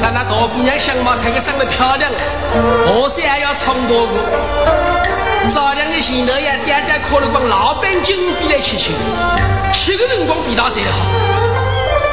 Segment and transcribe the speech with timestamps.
[0.00, 2.18] 咱那大姑娘相貌特别生得漂亮了，
[2.86, 4.12] 何须还要冲多个？
[5.48, 8.92] 早两的前头呀，点点可了光老板金比来吃吃，
[9.72, 10.26] 吃个人。
[10.26, 11.06] 光比他才好。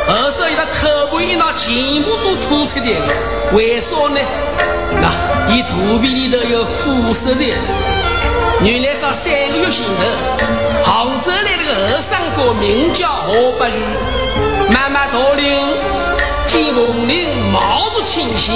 [0.07, 3.13] 二十一，他头部一拿，全部都吐出来了。
[3.53, 4.19] 为啥呢？
[5.01, 7.45] 那伊肚皮里头有虎食在。
[8.63, 13.83] 原来在三个月前头，杭州来了个二三哥，名叫何伯玉，
[14.71, 15.67] 妈妈大领，
[16.55, 18.55] 见凤领貌如天仙，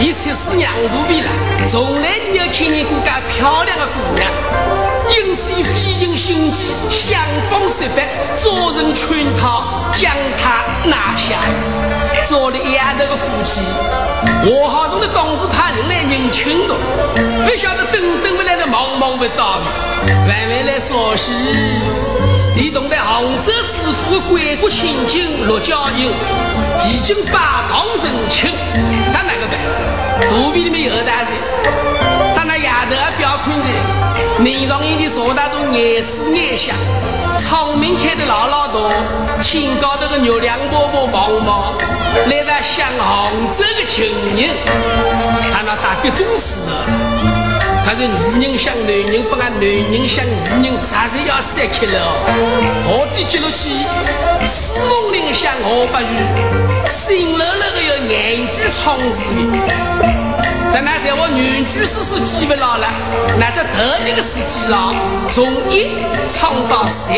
[0.00, 1.28] 一出是娘肚皮了，
[1.70, 4.28] 从来没有看见过介漂亮的姑娘。
[5.10, 8.02] 因此，费尽心机，想方设法
[8.36, 11.38] 找人劝他，将她拿下。
[12.26, 13.60] 做了一丫头的夫妻，
[14.44, 16.74] 我好懂得当时派人来认亲的，
[17.46, 21.30] 不晓得等等不来的茫茫不到雨，慢慢来说是。
[22.56, 26.12] 你懂得杭州知府的贵国千金陆家英，
[26.88, 28.50] 已经把堂成亲，
[29.12, 29.58] 咱哪个办？
[30.28, 31.32] 肚皮里面有大子，
[32.34, 34.42] 咱那丫头还不要看着。
[34.42, 36.74] 面上印的啥大都眼丝眼香，
[37.38, 38.78] 窗明开的老老大，
[39.42, 41.72] 天高头的月亮婆婆茫茫，
[42.28, 44.06] 来到向杭州的情
[44.36, 44.50] 人，
[45.50, 46.64] 咱那大各种事。
[47.90, 50.24] 可是女人想男人，不按男人想
[50.62, 52.22] 女人，咋是要散开了？
[52.86, 53.70] 我的接落去，
[54.46, 56.22] 四梦林想何不语，
[56.88, 59.24] 心冷冷的要眼珠窗子
[60.70, 62.86] 在那在我女居士是记不牢了，
[63.40, 64.94] 那这头一个世纪了，
[65.32, 65.90] 从一
[66.28, 67.10] 唱到十，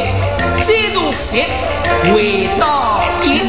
[0.62, 1.36] 再从十
[2.10, 3.42] 回到，一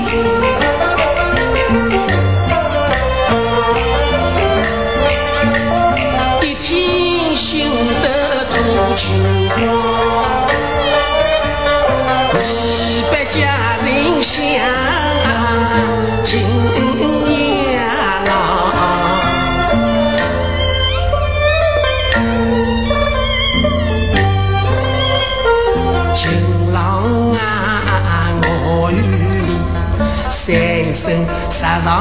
[31.84, 32.00] 上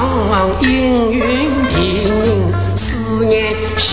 [0.60, 1.20] 阴云
[1.68, 3.90] 定，思念相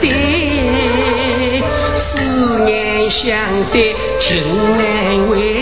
[0.00, 1.60] 对，
[1.96, 3.36] 思念相
[3.72, 4.40] 对，情
[4.76, 5.53] 难为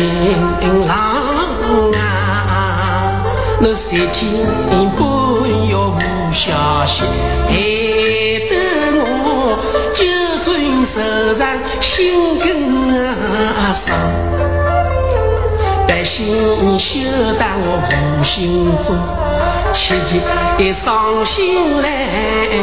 [0.00, 0.96] 情郎
[1.92, 3.22] 啊，
[3.60, 4.20] 那三天
[4.96, 5.02] 半
[5.66, 5.98] 夜无
[6.30, 6.52] 消
[6.86, 7.04] 息，
[7.48, 7.50] 害
[8.48, 8.52] 得
[8.96, 9.04] 我
[9.92, 9.98] 就
[10.42, 10.48] 准
[10.86, 10.94] 手
[11.34, 11.40] 上
[11.80, 12.48] 心更
[12.96, 13.94] 啊伤。
[16.02, 16.98] 心休
[17.38, 18.96] 当我无心中，
[19.74, 20.18] 切切
[20.58, 21.88] 一伤心来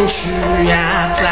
[0.08, 0.32] 去
[0.68, 1.24] 呀张。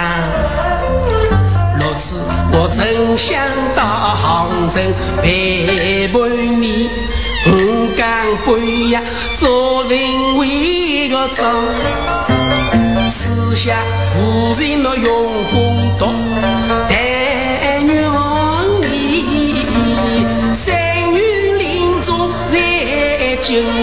[2.57, 3.37] 我真想
[3.75, 4.79] 到杭州
[5.21, 6.21] 陪伴
[6.61, 6.89] 你，
[7.47, 7.51] 我
[7.97, 8.47] 敢半
[8.89, 9.01] 夜
[9.33, 11.45] 做人为个钟，
[13.09, 13.75] 私下
[14.17, 15.05] 无人那用
[15.51, 16.05] 功读。
[23.41, 23.75] 金啊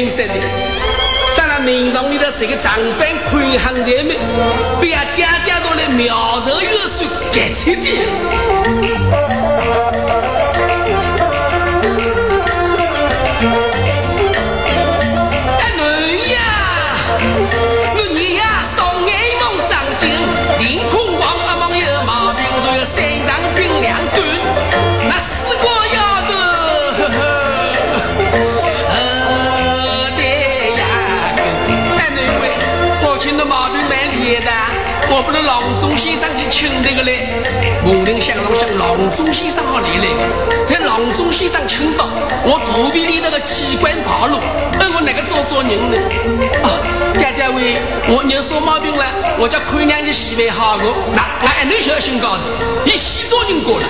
[0.00, 0.34] 难为情死的。
[1.36, 4.16] 在那名上里头是个长板宽行在们，
[4.80, 7.90] 别点点都来苗头有水盖车子。
[35.30, 37.28] 我不能郎中先生去请那个嘞，
[37.84, 40.10] 我林想让向郎中先生好来来，
[40.66, 42.08] 在郎中先生请到，
[42.42, 44.40] 我肚皮里那个机关暴露，
[44.76, 45.96] 那我哪个做做人呢？
[46.66, 46.82] 啊，
[47.14, 47.78] 爹爹喂，
[48.08, 49.06] 我人说毛病了？
[49.38, 50.84] 我叫看娘的洗碗好个，
[51.14, 52.42] 那俺女小心高的，
[52.84, 53.86] 你洗澡人过了，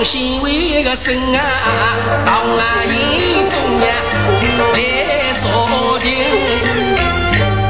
[0.00, 1.42] 一个王姓为个孙啊，
[2.24, 3.86] 当啊眼中呀
[4.72, 6.14] 来锁定。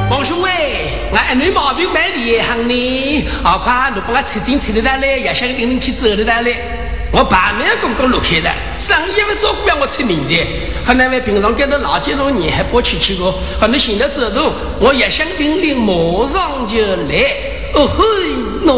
[0.09, 6.41] 王兄哎，俺女毛病蛮厉害呢，好快你把我吃进吃的来，也想跟你去走的来。
[7.11, 8.49] 我爸妈公公落开的，
[8.79, 10.47] 生意不照顾要我出名的，
[10.87, 15.93] 和那位平常跟着老几多年还不去去过，可能现在走动，我也想领领，马
[16.29, 17.27] 上就来。
[17.73, 18.05] 哦嘿
[18.67, 18.73] 喏，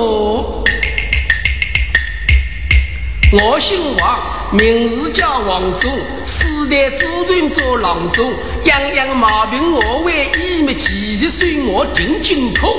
[3.34, 4.20] 我姓王，
[4.50, 5.90] 名字叫王忠，
[6.22, 8.30] 世代祖传做郎中，
[8.64, 12.76] 样样毛病我会医，么几十岁我定精通。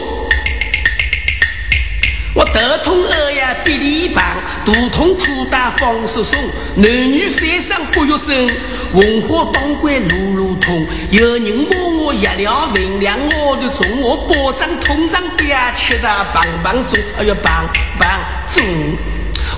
[2.36, 4.24] 我头痛耳呀鼻涕棒，
[4.64, 6.40] 肚痛苦大放手松，
[6.76, 8.48] 男女翻上不育症，
[8.94, 10.86] 文化当官路路通。
[11.10, 17.68] 有人摸我药料分量我的重，我保证通胀别吃的棒棒中，哎呀棒
[17.98, 18.08] 棒
[18.48, 18.64] 中。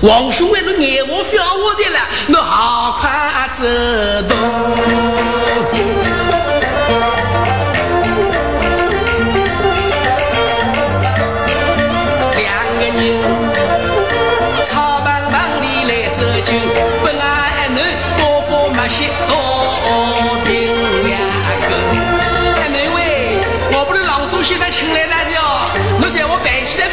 [0.01, 3.65] 王兄为了爱我笑我的了，我好快走
[4.27, 6.04] 动。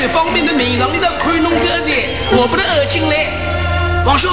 [0.09, 1.91] 方便的名上里头看弄个子，
[2.33, 4.05] 我不能二进来。
[4.05, 4.29] 王叔，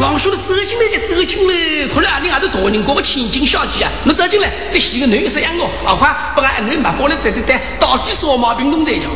[0.00, 3.90] 王叔的走进来就走进来，看来你还是大人过个千金小姐啊！
[4.04, 9.08] 你走进来，再洗个男色养我，好快把俺儿女买过来，对对对，到底啥毛病弄在叫？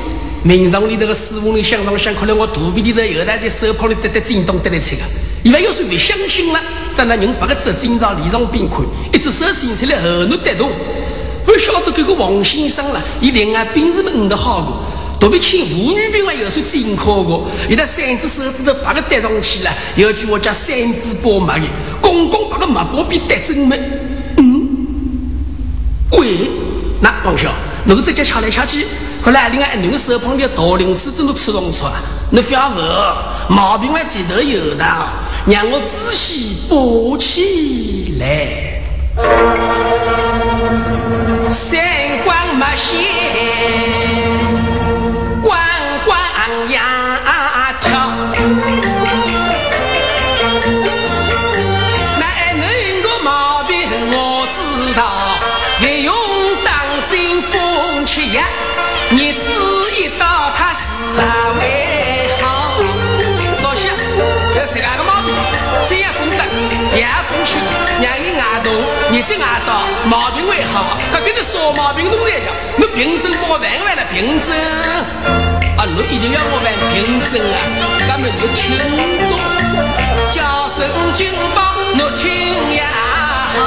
[0.42, 5.02] 名上里头个师傅里想上想，看来我肚皮里头有在手旁里得得震动得来吃个，
[5.42, 6.60] 因为有时候不相信了，
[6.94, 8.80] 在那人把个纸巾上理上边看，
[9.12, 10.72] 一只手伸出来后脑得动，
[11.44, 14.82] 不晓得这个王先生了，一另外病人们嗯的好过。
[15.20, 21.66] 特别请妇女兵还有些紧靠过，有的三只手指头把个戴上去了，有句话叫三指包马的，
[22.00, 23.78] 公公把个马包比戴真美。
[24.38, 24.66] 嗯，
[26.12, 26.50] 喂，
[27.02, 27.50] 那王兄，
[27.84, 28.86] 侬个在家敲来敲去，
[29.22, 32.00] 后来另外那个手旁的大零子真的吃上出啊？
[32.30, 32.78] 你不要问，
[33.48, 34.84] 毛病还记得有的，
[35.44, 38.80] 让我仔细包起来。
[41.52, 41.78] 三
[42.24, 42.34] 光
[68.00, 68.30] 马线。
[69.10, 74.56] 你这牙刀毛病会好，他跟着说毛病弄在讲，我凭证我玩完了凭证
[75.76, 77.58] 啊，你一定要我玩凭证啊，
[78.06, 78.78] 咱们都听
[79.28, 79.30] 懂，
[80.30, 80.78] 叫声
[81.12, 82.84] 金宝，我听呀
[83.56, 83.58] 好。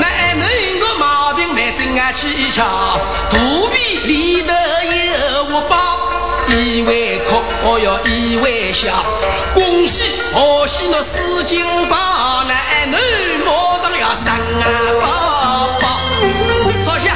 [0.00, 0.44] 那俺那
[0.80, 2.98] 个毛病没真啊蹊跷，
[7.62, 9.04] 我要，一微笑，
[9.54, 12.56] 恭喜贺喜那四金宝，男
[12.90, 12.96] 女
[13.44, 14.64] 马上要生啊
[15.00, 15.06] 宝
[15.80, 15.84] 宝。
[16.82, 17.14] 少侠，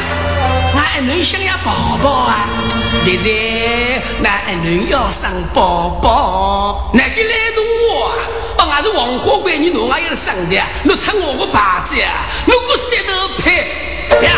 [0.75, 2.49] 俺女想要宝宝啊！
[3.05, 8.17] 现在男女要生宝宝，哪个来动我啊？
[8.59, 10.61] 哦，俺是黄花闺女，侬还要生的？
[10.85, 11.97] 侬拆我个牌子？
[12.47, 13.69] 侬个石头配
[14.25, 14.33] 呀？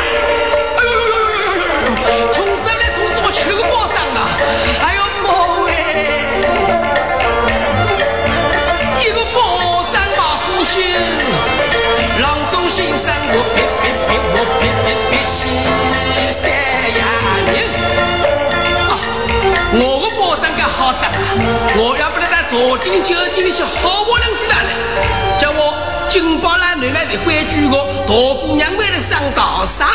[21.74, 24.68] 我要不得在朝廷酒店里去好我两句来了，
[25.38, 25.74] 叫我
[26.06, 27.76] 金宝兰内外的规矩个
[28.06, 28.12] 大
[28.46, 29.88] 姑娘为了上大山。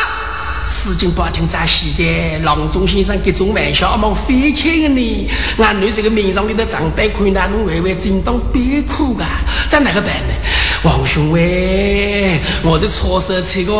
[0.66, 5.30] 事情不听在现在，郎中先生这种玩笑，阿忙飞开的呢。
[5.58, 10.34] 俺女这个面上里的长辈看那侬微微真当别哭啊，咋哪个办呢？
[10.82, 13.72] 王兄喂，我的错手错个，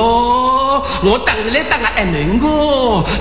[1.02, 2.46] 我当着来当个爱人个，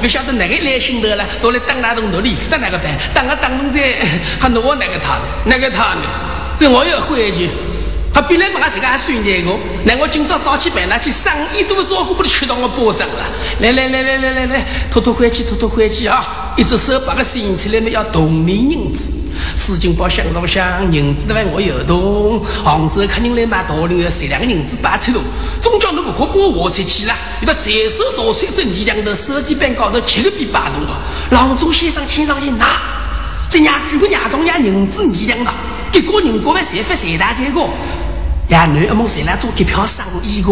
[0.02, 2.86] 不晓得哪个来心头了，都来当那种奴隶，咋哪个办？
[3.14, 3.96] 当个当奴才，
[4.40, 5.20] 还拿我哪个他？
[5.46, 6.04] 哪个他呢？
[6.58, 7.50] 这我要回去。
[8.14, 9.52] 他本来嘛，俺这个还算这个，
[9.86, 13.26] 那我今朝早起办那去生意都不照顾不得，去到我保障了。
[13.60, 16.54] 来来来来来来来，拖拖回去，拖拖回去啊！
[16.56, 19.14] 一只手把个伸起来嘛，要同命银子。
[19.56, 25.22] 四金包想上想，银子的话我有动，杭州客人来买大料要十两个银子八千多，
[25.62, 27.14] 总叫那个可把我才去了。
[27.42, 31.00] 一个在手多水蒸气两头，手底板高头七个比八多啊！
[31.32, 32.82] 郎中先生听上去拿，
[33.50, 35.52] 这伢举个伢中伢银子二两的，
[35.92, 37.70] 结果人国外谁发谁大结果。
[38.50, 40.52] 呀，男一梦谁来做这票生意个？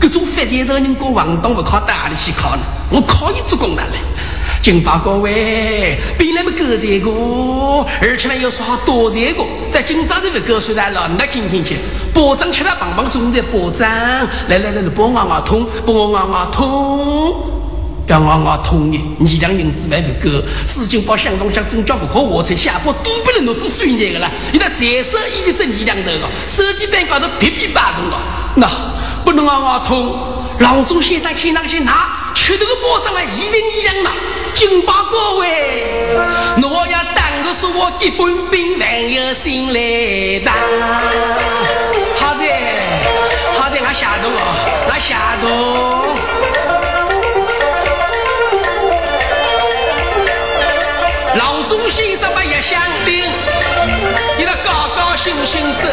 [0.00, 2.62] 各种发财的人，跟王东不靠哪里去靠呢？
[2.90, 3.98] 我靠你做工的嘞！
[4.64, 7.10] 金报各位，别那么够这个，
[8.00, 11.76] 而且呢又说好多这个，在今朝这个够水来了，那听听去，
[12.14, 13.86] 保障吃了棒棒中的保障，
[14.48, 17.36] 来来来来，帮我熬熬通，帮我熬熬通。
[18.06, 24.30] 要我我同意，二两银子还不够，四金包相中想真叫不可，我才下坡都不能弄都算这个了。
[24.50, 28.16] 你那在手一的挣二两头个，手机板高头噼噼啪动个，
[28.56, 28.66] 那
[29.26, 30.16] 不能让我通。
[30.60, 34.10] 郎中先生看上去拿吃头个包装还一人一样呐，
[34.54, 36.16] 金包各位，
[36.62, 40.54] 我要当个说我的本兵，还有心来当。
[42.16, 42.46] 好在
[43.54, 44.38] 好在俺下动哦，
[44.90, 45.44] 俺下动。
[51.90, 53.24] 先生把一响铃，
[54.38, 55.86] 你那高高兴兴走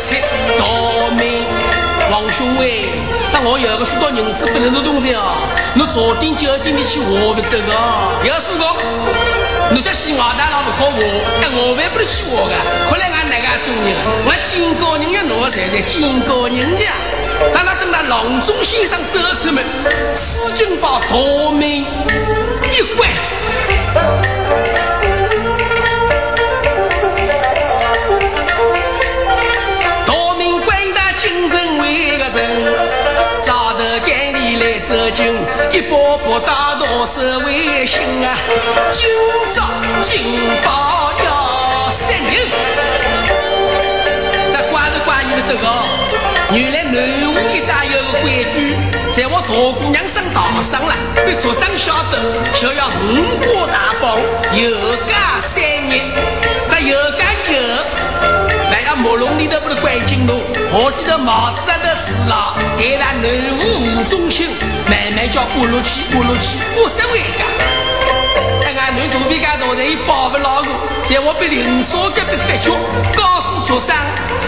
[0.00, 0.14] 出
[0.56, 0.64] 大
[1.10, 1.41] 门。
[2.12, 2.84] 王兄哎，
[3.32, 7.72] 这我有个许多银子不能动动哦，你早点酒店里去活不得个。
[8.28, 8.76] 要是我，
[9.70, 11.00] 你这西澳大佬不靠我，
[11.40, 12.52] 哎，我还不能去活个。
[12.90, 16.92] 看来俺那个做人，我见高人要拿财财，见高人家。
[17.50, 19.64] 咱那等那郎中先生走出门，
[20.12, 21.16] 四金把大
[21.50, 23.08] 门一关。
[35.72, 38.36] 一波波大道是危险啊！
[38.90, 39.08] 今
[39.54, 39.62] 朝
[40.02, 42.22] 金宝要杀人，
[44.52, 45.66] 这关着关一的个，
[46.54, 46.94] 原来南
[47.24, 48.76] 湖一带有个规矩，
[49.10, 50.94] 在我大姑娘生大上了，
[51.24, 52.20] 被族长晓得，
[52.54, 54.18] 就要五花大绑，
[54.52, 56.41] 有家三日，这有家
[58.92, 59.02] 在。
[59.02, 60.38] 木笼里头不是关金龙，
[60.70, 63.24] 我记得帽子上头刺了，带来南
[63.58, 64.50] 湖吴中心，
[64.86, 67.81] 慢慢叫过落去，过落去，我十回家。
[68.72, 70.66] 哎，俺南肚皮干大人也保不牢我，
[71.02, 72.72] 在我被林少隔壁发觉，
[73.14, 73.94] 告诉族长，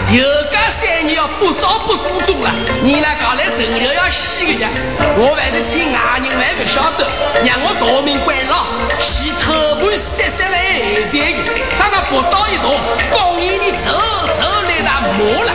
[0.09, 2.49] 有家三年要不早不祖宗了，
[2.81, 4.67] 你来搞来陈留要洗个家，
[5.15, 7.05] 我还是请外人还不晓得，
[7.45, 8.65] 让我大命关了，
[8.99, 11.35] 洗头盘三十万钱，
[11.77, 13.93] 长得不到一坨，公园里走
[14.33, 15.53] 走来那磨了，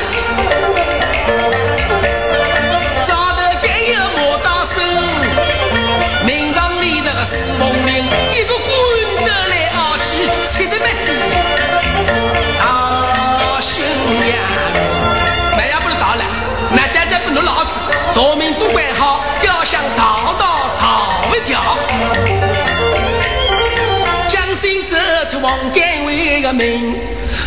[10.61, 11.11] 气，吃得没底，
[12.59, 13.83] 大新
[14.21, 14.37] 娘，
[15.57, 16.25] 那也不能到了，
[16.73, 17.81] 那家家不能老子，
[18.15, 21.61] 大门都关好，要想逃到逃不掉。
[25.43, 27.01] 王干为个名，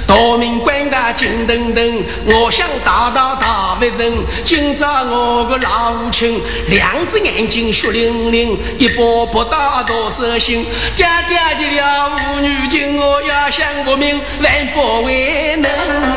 [0.07, 4.25] 大明官大金登登，我想打到大不成。
[4.43, 10.65] 今朝我个老母亲，两只眼睛血淋淋，一把不打多少心。
[10.95, 15.71] 家家急了妇女情，我要想不明，万不为能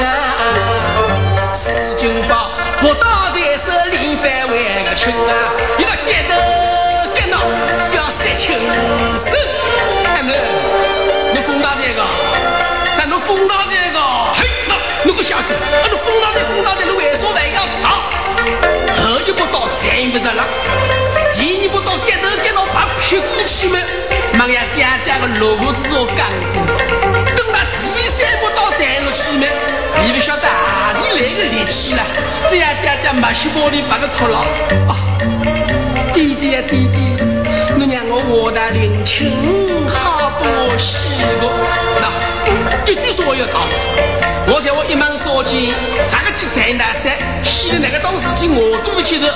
[0.05, 1.53] 啊！
[1.53, 2.51] 四金宝
[2.81, 5.33] 不打在手，连番为个亲啊！
[5.79, 6.35] 一个街头
[7.15, 7.39] 街闹
[7.95, 8.55] 要杀亲
[9.17, 9.33] 手，
[25.47, 26.27] 爹个萝卜子哦干
[27.37, 29.47] 等那第三步到站了去嘛，
[30.05, 32.03] 你不晓得哪里来的力气了？
[32.51, 34.39] 这样爹爹家马修玻璃把个脱了
[34.89, 34.99] 啊！
[36.13, 36.99] 弟弟呀弟弟，
[37.79, 39.31] 我让我我的领情
[39.89, 41.49] 好不喜个？
[42.01, 43.55] 那一句说要讲，
[44.49, 45.75] 我在我一门说起，
[46.07, 47.13] 这个去财大山，
[47.43, 49.27] 死的那个桩事情我都不记得。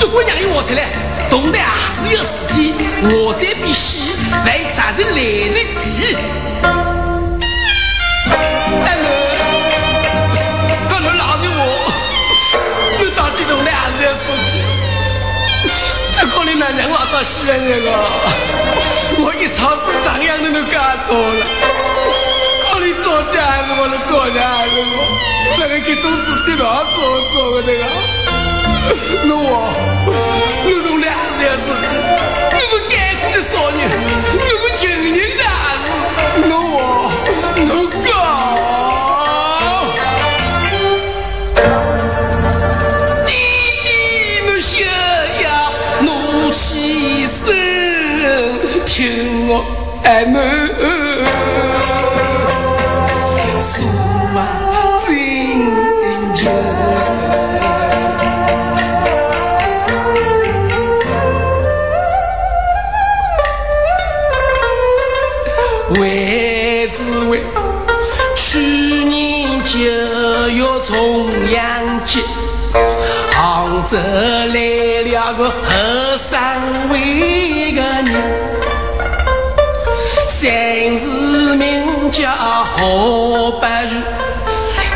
[0.00, 0.86] 如果让我出来，
[1.28, 2.72] 动的还是有事体，
[3.10, 4.14] 我这笔戏
[4.44, 6.16] 还咋是来得及？
[16.14, 17.90] 这可能那娘老早喜欢那个，
[19.18, 21.46] 我一草子张扬的都干多了。
[22.82, 25.06] 可能昨天还是我的昨天还是我，
[25.56, 26.96] 那个给做事情哪做
[27.30, 27.84] 做的那个？
[29.22, 29.70] 那我，
[30.66, 31.94] 那种两件事情，
[32.50, 33.88] 那个艰苦的少年，
[34.34, 34.98] 那个情人
[35.38, 35.90] 的儿子，
[36.48, 36.74] 那我，
[37.54, 38.02] 那个。
[48.84, 49.64] 听我
[50.04, 50.61] 爱侬，
[73.30, 75.54] 杭州来了个后
[76.18, 76.30] 生
[76.90, 78.10] 为个人。
[80.26, 82.28] 三字名叫
[82.76, 83.66] 何不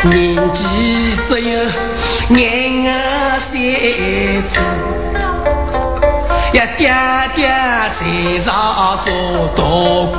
[0.02, 0.64] 如，年纪
[1.28, 1.50] 只有
[2.28, 3.50] 廿二三
[4.48, 4.54] 岁，
[6.52, 6.80] 呀爹
[7.34, 7.48] 爹
[7.92, 8.00] 在
[8.42, 9.06] 朝做
[9.54, 9.62] 大
[10.12, 10.16] 官，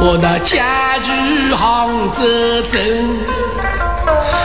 [0.00, 1.06] 我那家住
[1.54, 2.18] 杭州
[2.68, 2.74] 城，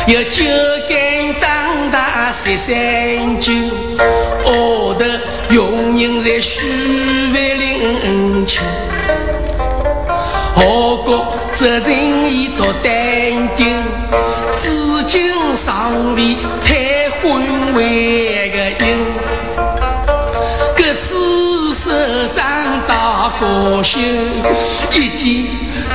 [0.07, 0.43] 有九
[0.87, 1.49] 间当
[1.91, 3.51] 大十三酒，
[4.45, 5.19] 我的
[5.53, 6.67] 佣人在许
[7.33, 8.61] 万领情。
[10.55, 12.91] 我国责任已多担
[13.55, 13.83] 定，
[14.61, 18.97] 至今尚未退婚为个因。
[20.75, 21.91] 各次首
[22.27, 22.43] 长
[22.87, 24.03] 大高兴，
[24.93, 25.47] 一见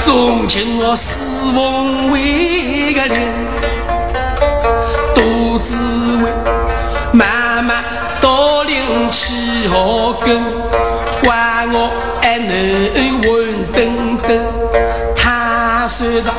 [0.05, 3.21] 钟情我四凤为个灵。
[9.65, 10.43] 起好根，
[11.23, 14.19] 怪我还能混等
[15.17, 15.89] 他。
[15.89, 16.33] 算到，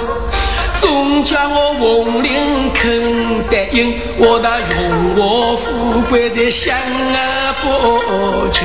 [0.80, 2.32] 总叫我红领
[2.72, 8.62] 肯答应，我的荣华富贵在想而不尽。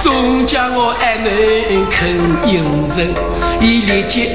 [0.00, 1.30] 总叫我还能
[1.88, 2.06] 肯
[2.46, 3.08] 应承，
[3.60, 4.32] 伊立即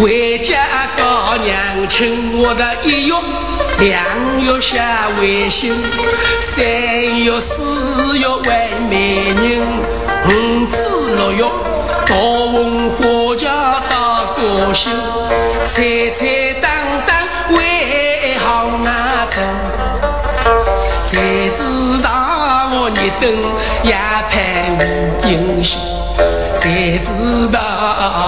[0.00, 2.42] 回家告娘亲。
[2.42, 3.14] 我的一月、
[3.80, 4.04] 两
[4.38, 5.74] 月下微信，
[6.42, 6.62] 三
[7.18, 9.66] 月、四月为媒人，
[10.26, 11.42] 五子六月
[12.06, 12.14] 到
[12.52, 13.80] 文化家。
[14.36, 14.92] 高兴，
[15.66, 16.70] 彩彩当
[17.06, 17.16] 当
[17.56, 19.40] 为行啊走，
[21.04, 21.18] 才
[21.56, 22.08] 知道
[22.72, 23.30] 我日灯
[23.82, 23.94] 也
[24.30, 24.80] 盼无
[25.26, 25.80] 英雄，
[26.58, 27.58] 才知道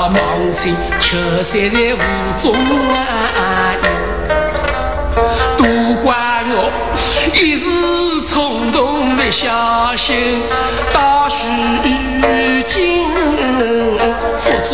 [0.08, 0.18] 忙
[0.54, 1.96] 前秋山在无
[2.40, 2.54] 中
[2.94, 2.96] 啊，
[9.42, 10.40] 动不小心，
[10.92, 13.08] 到如今
[14.36, 14.72] 腹中。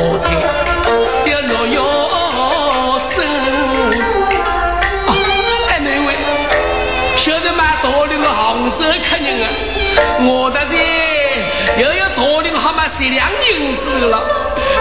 [0.00, 0.28] 我听
[1.32, 1.76] 要落药
[3.08, 3.16] 针
[5.06, 5.10] 啊！
[5.70, 6.08] 哎，那位
[7.16, 7.64] 晓得吗？
[7.82, 9.48] 大林的杭州客人，
[10.26, 10.72] 我的是
[11.80, 14.22] 又要大林好嘛十两银子了。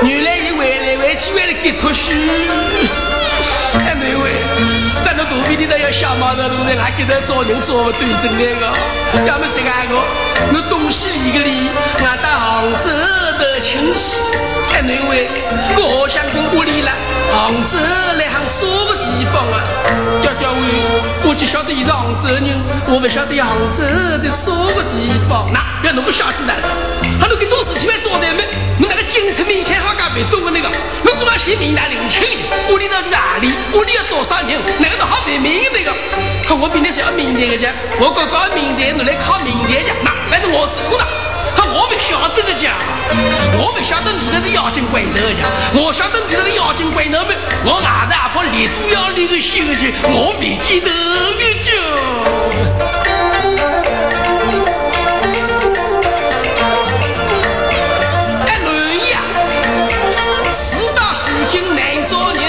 [0.04, 2.14] 原来一回来回去为了给脱须。
[3.76, 4.32] 哎，那位
[5.04, 9.96] 在那肚皮里头要小毛头路人，还给他找人做不对症那个，要么谁干个？
[10.52, 12.90] 那东西理个理，俺到杭州
[13.38, 14.16] 的亲戚。
[14.80, 15.28] 那位，
[15.76, 16.92] 我好想跟屋里了。
[17.34, 17.78] 杭州
[18.18, 19.60] 来杭啥个地方啊？
[20.22, 20.62] 娇娇喂，
[21.28, 22.44] 我就晓得伊是杭州人，
[22.88, 23.84] 我不晓得杭州
[24.22, 25.50] 在啥个地方。
[25.52, 26.54] 那要侬个小子呢？
[27.20, 28.44] 他都给做事情来做的没？
[28.80, 30.70] 你那个京城名开好干别多个那个，
[31.04, 32.24] 你总要先名来领情。
[32.70, 33.54] 屋里头去哪里？
[33.74, 34.60] 屋里有多少人？
[34.80, 35.94] 那个都好别名那个。
[36.44, 39.94] 看我比你是要名钱的家，我搞搞名钱，你来靠名钱家。
[40.04, 41.06] 那反正我只可能。
[41.70, 42.74] 我不晓得的讲，
[43.60, 50.90] 我不晓得你那是妖精鬼头讲，我晓得你那是妖精鬼头们，我外头阿婆立都要立个心去，我不记得
[51.38, 52.97] 个讲。
[61.58, 62.42] 大书经难做人，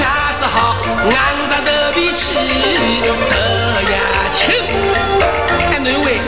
[0.00, 1.10] 俺只好硬
[1.50, 2.10] 着头皮。
[2.14, 2.34] 西
[3.04, 3.98] 得呀
[4.32, 4.40] 亲。
[5.70, 6.20] 哎，哪位，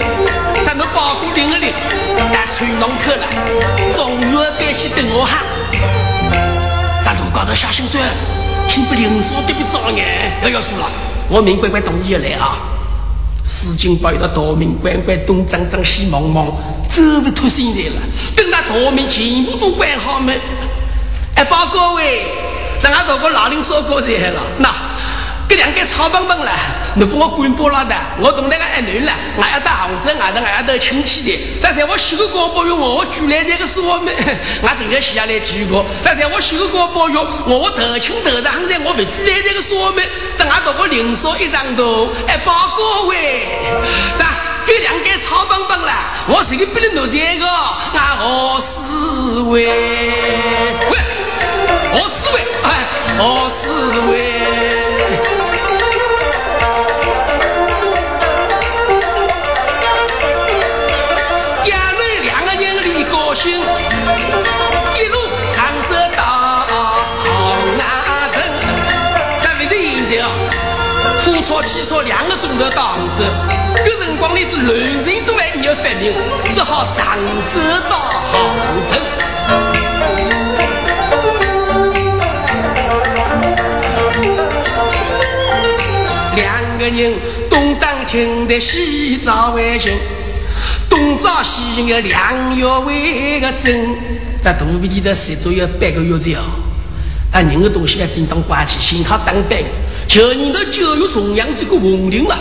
[0.65, 1.73] 咱们包谷领了领，
[2.33, 3.27] 但吹龙客来，
[3.95, 5.43] 中原别去等我哈。
[7.03, 8.05] 咱路高头下心酸，
[8.69, 10.91] 请不灵说对不着眼，要要输了，
[11.29, 12.59] 我明乖乖同意来啊。
[13.45, 16.47] 史金宝有那大明关关东张张西望望，
[16.89, 17.97] 走不脱现在了。
[18.37, 20.39] 等那大明全部都关好门，
[21.37, 22.27] 哎，报各位，
[22.81, 24.71] 咱俺大哥老林说过来了，那。
[25.49, 26.51] 这两个草棒棒了，
[26.95, 27.95] 你把我管不了的。
[28.21, 31.61] 我同那个爱男了，我要到杭州，俺的俺要到亲戚的。
[31.61, 34.15] 再说我修个高保育，我我举来这个是我们，
[34.63, 35.85] 我正要写下来举个。
[36.03, 40.03] 再说我修个高保育，我头亲头上在，我不举来这个是我们。
[40.39, 43.47] 这俺大哥零说一张图，哎，报各位，
[44.17, 44.29] 咋？
[44.67, 45.93] 这两个草棒棒了，
[46.29, 47.47] 我谁个不能弄这个？
[47.93, 49.67] 俺何思维？
[49.69, 50.97] 喂，
[51.93, 52.43] 好滋味
[53.19, 54.41] 好滋味
[61.63, 65.19] 姐妹两个人高兴一路
[65.53, 66.23] 唱着到
[67.19, 68.43] 杭城
[69.43, 70.31] 这不是现在啊
[71.27, 73.23] 火车汽车两个钟头到杭州
[73.85, 76.15] 这辰光连个路人都还没有发明
[76.55, 77.97] 只好唱着到
[78.33, 78.99] 杭城
[86.83, 87.15] 个人
[87.49, 89.93] 东当厅的西找为亲，
[90.91, 93.95] 东找西的两月为个真，
[94.43, 96.43] 在肚皮里头塞足有半个月子哦。
[97.31, 99.57] 啊，人的东西要正当关起，幸好当班。
[100.09, 102.37] 就你的教育重阳这个红领了，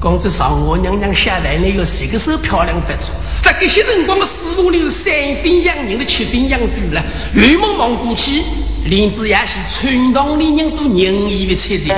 [0.00, 3.10] 刚才上我娘娘下来那个谁个手漂亮发出？
[3.42, 7.02] 在这些辰光的四凤里三分养人的七分养猪了，
[7.34, 8.44] 雨蒙蒙过去，
[8.84, 11.90] 林子也是村堂里人都人意的车子。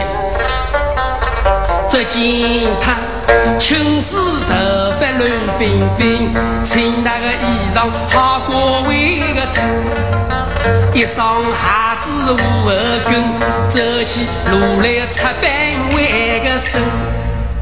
[1.90, 2.96] 只见他
[3.58, 4.54] 青丝头
[5.00, 6.32] 发乱纷纷，
[6.64, 9.64] 穿那个衣裳好过为个衬。
[10.94, 11.50] 一双鞋
[12.02, 12.70] 子无后
[13.04, 13.12] 跟，
[13.68, 15.50] 走起路来出板
[15.92, 16.80] 弯个身。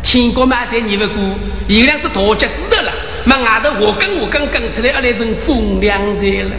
[0.03, 1.23] 天高嘛才念不过，
[1.69, 2.93] 有两只大脚趾头了，
[3.25, 6.51] 嘛外头我跟我刚刚出来，阿来成风凉在了。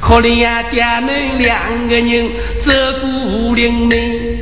[0.00, 4.37] 可怜呀，爹娘两个人走过林门，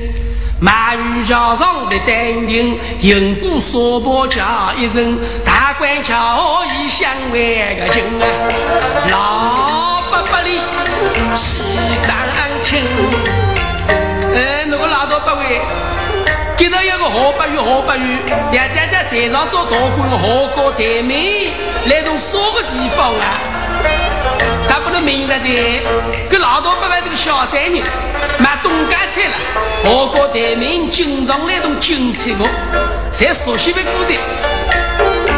[0.59, 4.43] 马玉桥上的丹亭，迎过沙坡桥
[4.79, 8.25] 一阵，大官桥已相为个近啊，
[9.11, 10.61] 老伯伯哩。
[11.35, 11.63] 西
[12.09, 12.17] 当
[12.63, 12.83] 听，
[14.35, 15.61] 哎，那个老多八位，
[16.57, 18.19] 给到一个河北语，河北语，
[18.51, 21.53] 也家家在上做大官，河高台面，
[21.85, 23.56] 来从啥个地方啊？
[24.69, 25.83] 咱不能明着这，
[26.29, 27.83] 给老多八位这个小三人
[28.39, 29.35] 买东家菜了，
[29.85, 32.47] 河高台面经常来弄金菜我，
[33.13, 34.15] 才熟悉不过的。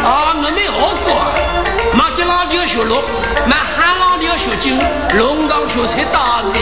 [0.03, 0.71] 啊，我没学
[1.03, 1.07] 过，
[1.93, 3.03] 马给老条小龙，
[3.45, 3.57] 买。
[4.21, 4.75] 要学酒，
[5.17, 6.59] 龙岗小菜大菜。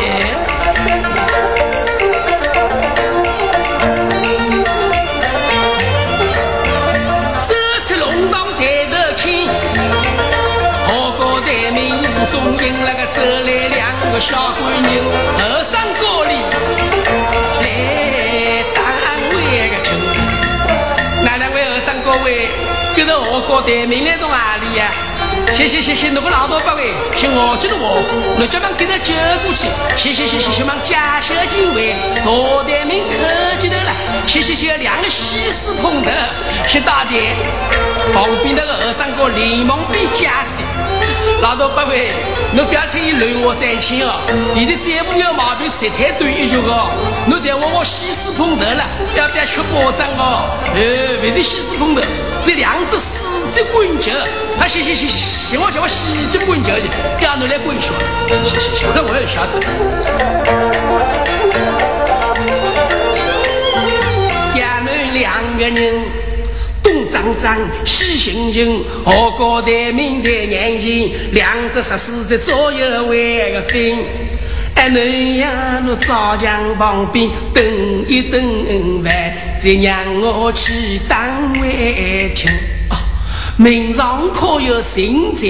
[14.17, 15.05] 个小闺人，
[15.37, 16.33] 后生高里
[17.61, 18.83] 来当
[19.29, 19.93] 位个亲。
[21.23, 22.49] 那两位后生各位，
[22.95, 24.89] 跟着好高台面来从哪里呀？
[25.53, 28.01] 谢谢谢谢，那个老多八位，谢我记得我，
[28.39, 29.13] 我叫忙给他接
[29.45, 29.67] 过去。
[29.95, 32.31] 谢谢谢谢谢，忙家小几位，大
[32.63, 33.91] 台面客气的了。
[34.25, 36.09] 谢谢谢两个西施捧的，
[36.67, 37.35] 谢大姐。
[38.11, 40.63] 旁边那个和尚哥连忙比家事，
[41.39, 42.11] 老多八位，
[42.51, 44.15] 你不要听伊乱话三千哦。
[44.55, 46.89] 现在再不有毛病，舌苔短一句哦。
[47.27, 48.83] 你再问我西施捧头了，
[49.15, 50.49] 要不要吃包装哦？
[50.73, 52.01] 呃，不是西施捧头，
[52.43, 54.11] 这两只四只滚球。
[54.59, 56.89] 啊，行行行，行我行我洗脚滚脚去，
[57.23, 57.93] 叫你来滚说。
[58.27, 59.59] 行行行，我也晓得。
[64.53, 66.01] 爹娘两个人
[67.35, 73.97] 张张西行行，何高台面在眼前，两只石狮在左右为个分。
[74.75, 77.63] 哎，你呀，你灶墙旁边等
[78.07, 81.19] 一等饭，再让我去当
[81.59, 82.51] 外听。
[83.59, 85.47] 门上可有新菜，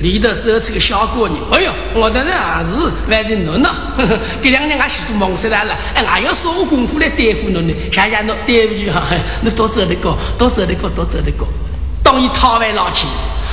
[0.00, 1.38] 里头走出个小姑娘。
[1.52, 3.68] 哎呦，我的儿子，反正侬呢，
[4.42, 7.74] 这两年俺许多忙死来了，哎，俺要啥功夫来对付侬呢？
[7.92, 9.02] 谢谢侬，对不起哈，
[9.42, 11.46] 侬多走得过，多走得过，多走得过。
[12.02, 13.08] 当你讨完老钱，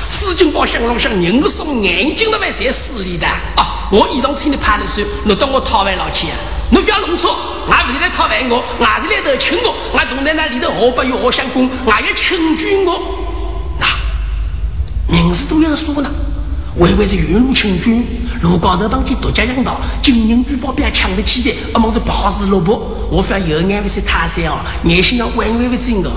[0.08, 3.90] 四金包香龙香，人送眼睛都还在死里的啊！
[3.92, 6.38] 我衣裳穿的怕的酸，侬当我讨完老钱啊？
[6.72, 7.38] 侬不要弄错。
[7.68, 13.02] 俺不是来讨饭我，俺是来头请我，俺同在那里头何不与我相公，俺要请君我。
[13.80, 13.88] 那
[15.12, 16.10] 名字都要说呢，
[16.78, 18.06] 为为是云路请君，
[18.42, 26.12] 路高头帮起独家养道，金银珠宝别抢得起噻，阿忙着暴死萝卜，我非要有眼为是他噻哦，眼心要弯弯为真的。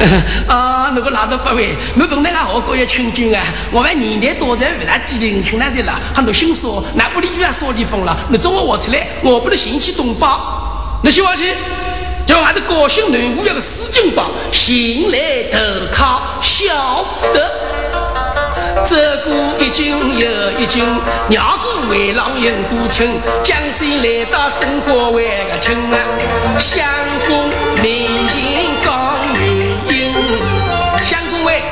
[0.48, 3.44] 啊，那个老头八位，你懂那个何个要请君啊？
[3.70, 10.26] 我们年代多在为他机灵，听那在了，很多心说，那屋里居然少地方了，你中午我出来，我不能嫌弃东北。
[11.02, 11.54] 那希望去，
[12.24, 15.18] 叫俺的高兴南屋要个四金包，新来
[15.52, 15.58] 投
[15.92, 17.89] 靠晓得。
[18.86, 20.84] 这过一斤又一斤，
[21.30, 23.08] 绕过围廊迎过春，
[23.42, 25.96] 江西来到中国湾个村啊，
[26.58, 26.86] 相
[27.26, 27.48] 公
[27.82, 28.40] 面前
[28.82, 29.42] 讲原
[29.88, 30.14] 因。
[31.04, 31.62] 相公喂，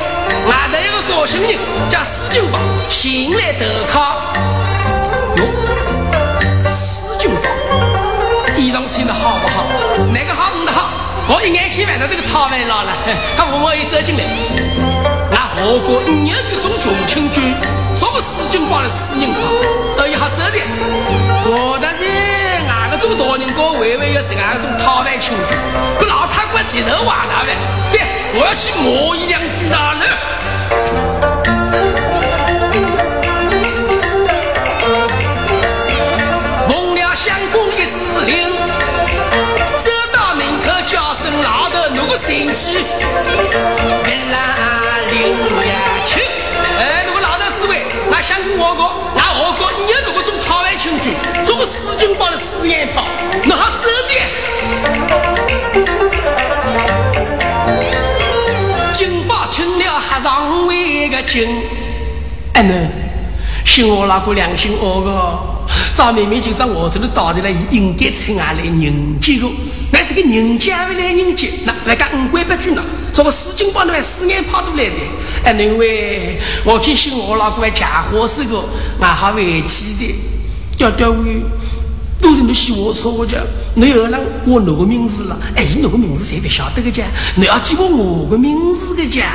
[0.47, 1.59] 外头有个高兴人
[1.91, 2.59] 叫史金宝，
[2.89, 4.17] 新来投靠。
[5.37, 5.45] 哟，
[6.65, 7.51] 史金宝，
[8.57, 9.65] 衣裳穿得好不好？
[10.13, 10.91] 哪个好，哪个好？
[11.31, 12.93] 我一眼看完了这个套饭佬了，
[13.37, 15.18] 他默默一走进来。
[15.61, 17.55] 我国五个种穷亲军，
[17.97, 19.39] 这个四金花的死人跑，
[19.97, 20.59] 都一下走的。
[21.51, 22.05] 我但是
[22.71, 25.59] 俺个种大人哥，微微要是俺个种讨饭亲军，
[25.99, 27.57] 这老太官接头话大呗。
[27.91, 28.01] 对，
[28.39, 31.38] 我要去骂一两句大了。
[42.19, 42.79] 老头，那个神气，
[44.05, 44.39] 原来。
[45.11, 45.23] 林
[45.67, 45.73] 亚
[46.05, 46.21] 青，
[46.79, 53.05] 哎，那个老大滋味，那相公我国，那我国你那个种讨饭清军，做个四金包的四眼炮，
[53.45, 54.11] 那好走的。
[58.93, 61.63] 金宝听了还上位个金，
[62.53, 62.91] 哎侬，
[63.65, 65.39] 信我那个良心恶个，
[65.95, 69.49] 赵妹妹就在我这里倒的了，应该请俺来迎接个，
[69.91, 72.85] 那个人家来人接，那来个五官不均呢。
[73.13, 74.97] 这个四金包那四眼跑都来着，
[75.43, 78.65] 哎，因为我去信我老公还假货是个，
[79.01, 80.15] 俺还委屈的，
[80.79, 81.43] 叫调位，
[82.21, 83.41] 都是你喜我错我讲，
[83.75, 87.05] 你又让我那个名字了，哎，那个名字谁不晓得个讲，
[87.35, 89.27] 你要记我我个名字个讲，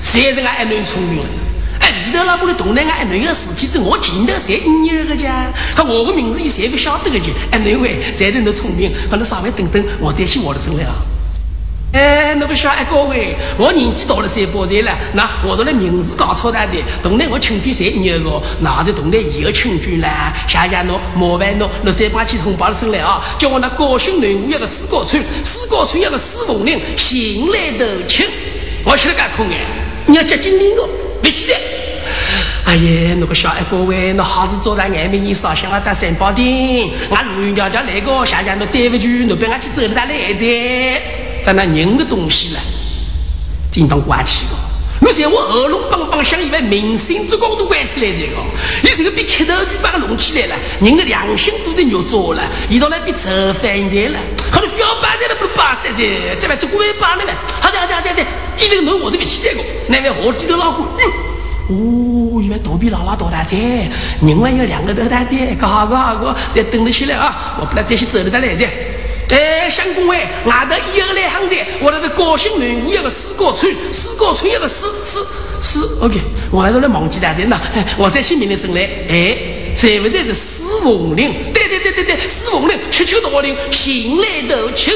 [0.00, 1.24] 谁是俺爱能聪明了？
[2.08, 10.94] 哎，里头那个的东南俺能有事情，这我见到谁你个讲，他我个名字你谁不晓得个讲，哎，因为谁都能聪明，可能稍微等等，我再去我的身了。
[11.92, 16.78] 哎，那个小爱各位，我年纪大了三八岁了，那我都来名字搞错了噻。
[17.02, 20.32] 东南我亲眷谁你个，那在东南也有亲眷啦。
[20.48, 23.22] 谢谢侬，麻烦侬，侬再帮起通报了声来啊！
[23.38, 28.26] 叫我那高兴南屋一个四高村，四高村一个四凤岭，新来投亲。
[28.84, 29.56] 我去了干空哎，
[30.06, 30.86] 你要接近你个，
[31.22, 31.54] 别去的。
[32.68, 36.90] 哎呀，那个小爱各位，那好事做在外面，你少想了打三宝店。
[37.10, 40.44] 俺陆云家家来个，谢谢侬对不住，侬别俺去走了他来着。
[41.42, 42.60] 但那人的东西呢，
[43.72, 44.54] 经常关起个。
[45.00, 48.36] 你在我喉咙梆梆响，以为明星之光都关出来这个。
[48.82, 54.18] 你这个比磕头就把它弄起来了，人的良心都得肉做了，一到来比吃饭在了，
[54.52, 56.04] 好多小白菜都不能巴塞在，
[56.38, 57.34] 这边做官巴的呗。
[57.62, 58.12] 好家好家好家，
[58.58, 60.86] 一定能我这边起这个，那边我低头老官。
[61.70, 61.74] 哦，
[62.48, 63.58] 原来肚皮老老大大在，
[64.22, 67.58] 另外有两个大大在，个好个好个，再等着起来啊！
[67.60, 68.66] 我不能再去走了的来着。
[69.30, 75.26] 哎，相公哎，外头一个来行在，我那个高兴南湖一个四高村，四高村一个四四
[75.60, 76.18] 四，OK，
[76.50, 77.60] 我来都来忘记大人了，
[77.98, 79.36] 我再去名了声来，哎，
[79.74, 81.34] 在不在是四凤岭？
[81.52, 84.94] 对对对对对，四凤岭，七七多岭，新来头亲，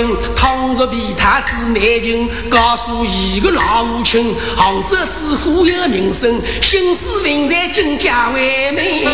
[0.00, 0.70] 家营。
[0.80, 9.04] 着皮太子南京，告诉一个老母亲，杭州知府有名声，心思明在金家为民，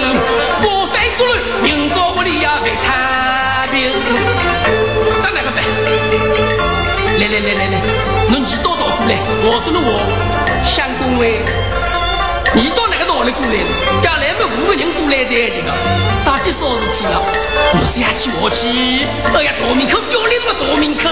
[0.63, 3.91] 过饭做乱，人家屋里要不太平。
[5.23, 5.65] 咋那个办？
[7.19, 7.81] 来来来来来，
[8.29, 9.91] 侬一刀刀过来，我做了我
[10.63, 11.66] 相公喂，一
[13.27, 13.55] 刀哪个刀来过来？
[14.03, 15.69] 要来么五个人都来在这个。
[16.25, 17.23] 到底啥事体了？
[17.73, 21.11] 我这样去我去，哎呀，大门口 fjording 了大门口，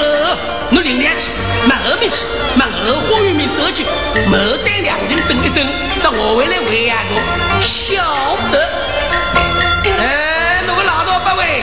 [0.71, 1.31] 我领两去，
[1.69, 2.25] 往后面去，
[2.59, 3.87] 往后花园面走进，
[4.27, 5.67] 牡丹两人等一等，
[6.03, 7.15] 再我回来喂俺个，
[7.63, 8.03] 晓
[8.53, 8.59] 得？
[9.99, 11.63] 哎，那个老道八位，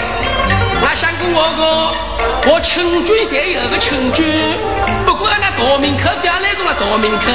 [0.86, 4.58] 俺相公我个，我亲军才有个亲军，
[5.06, 7.32] 不过俺那大门口 fjording 了大门口，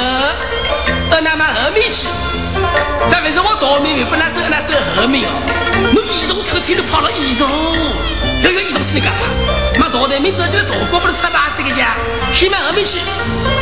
[1.09, 2.07] 到那么后面去。
[3.09, 5.31] 这不是我大妹妹不能走，那走后面哦。
[5.93, 7.45] 侬衣裳偷穿的跑了衣裳，
[8.43, 9.19] 要要衣裳是你干嘛？
[9.79, 11.95] 妈大妹妹走进来大哥不能穿袜子个家，
[12.33, 12.99] 先往后面去。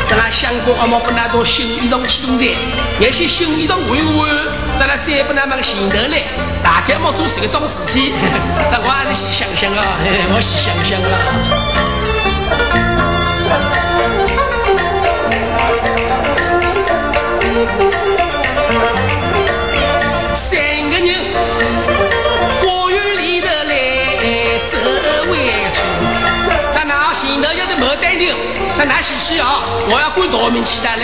[0.07, 2.55] 咱俩相公阿妈不拿到新衣裳去动噻，
[2.99, 4.29] 那些新衣裳换一换，
[4.79, 6.23] 咱俩再不拿往前头来，
[6.63, 8.13] 大概嘛做是个桩事体。
[8.71, 9.83] 这我还是先想想啊，
[10.33, 11.15] 我先想想啊。
[29.05, 31.03] 洗洗啊，我要管大名起来了。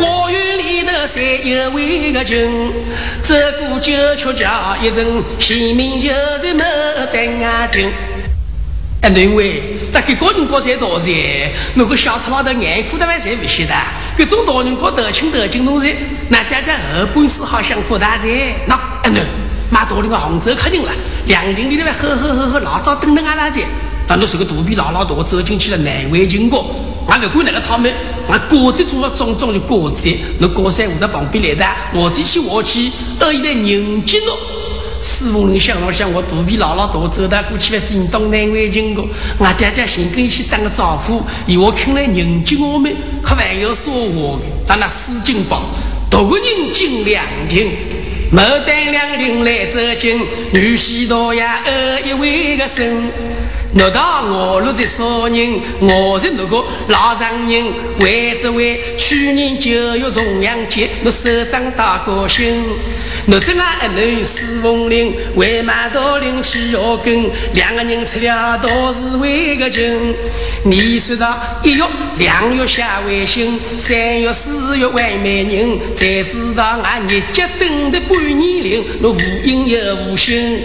[0.00, 2.72] 花园里头三有围个城，
[3.22, 3.34] 走
[3.68, 6.62] 过九曲桥一声，前面就是牡
[7.12, 7.92] 丹啊丁。
[9.02, 9.62] 哎，认为
[9.92, 13.74] 这给个人过才大噻，那个小吃老头爱苦的饭才不晓得。
[14.16, 15.94] 各种大人过得亲得近东西，
[16.30, 18.26] 那大家二本事好享福大财。
[18.64, 19.20] 那哎喏，
[19.70, 20.90] 买多那个杭州客人了，
[21.26, 23.64] 两厅里头喝喝喝喝，老早等等俺那噻。
[24.06, 26.74] 当都是个肚皮老老大，走进去了难为情过。
[27.06, 27.92] 俺不管哪个他们，
[28.28, 30.08] 俺果子做了种种的果子，
[30.40, 34.32] 那高山我在旁边来的，我这去我去，二一来宁静了。
[35.00, 39.02] 四凤林想了想，我肚皮老老大，走到过去了，惊动难为情个。
[39.38, 44.42] 我爹爹先跟一起打个招呼，以我看来人敬我们，可还要说话的。
[44.66, 45.62] 咱那四金宝，
[46.10, 47.70] 独个人进凉亭，
[48.32, 50.20] 牡丹两亭来走进，
[50.52, 53.10] 女婿多呀，二一位个身。
[53.72, 57.66] 我到我路在少人，我是那个老丈人，
[58.00, 62.64] 为这为去年九月重阳节，我手掌大高兴。
[63.26, 70.14] 我这俺一男四凤林，为马道领起腰根，两个人出了道是为个情。
[70.64, 71.84] 你说到一月、
[72.18, 80.60] 两月下微信，三月、四月为媒人，才知道俺日脚等的半年龄，我无音又无讯。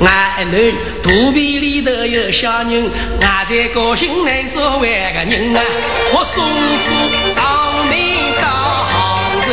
[0.00, 0.54] 俺一男
[1.02, 5.60] 肚皮里头有小人，俺在高兴能做万个人啊！
[6.12, 6.86] 我送夫
[7.34, 7.92] 上门
[8.40, 8.46] 到
[8.86, 8.92] 杭
[9.42, 9.48] 州，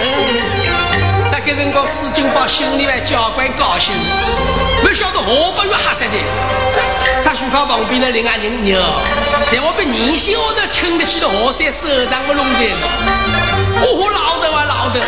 [1.32, 3.96] 这个辰光史金宝心里还交关高兴，
[4.84, 6.95] 不晓得何不月吓死的。
[7.36, 8.80] 他书房旁边的另外人牛，
[9.46, 12.88] 在我们年薪下头撑得起的河山手上不弄在的。
[13.84, 15.02] 我老头啊老头，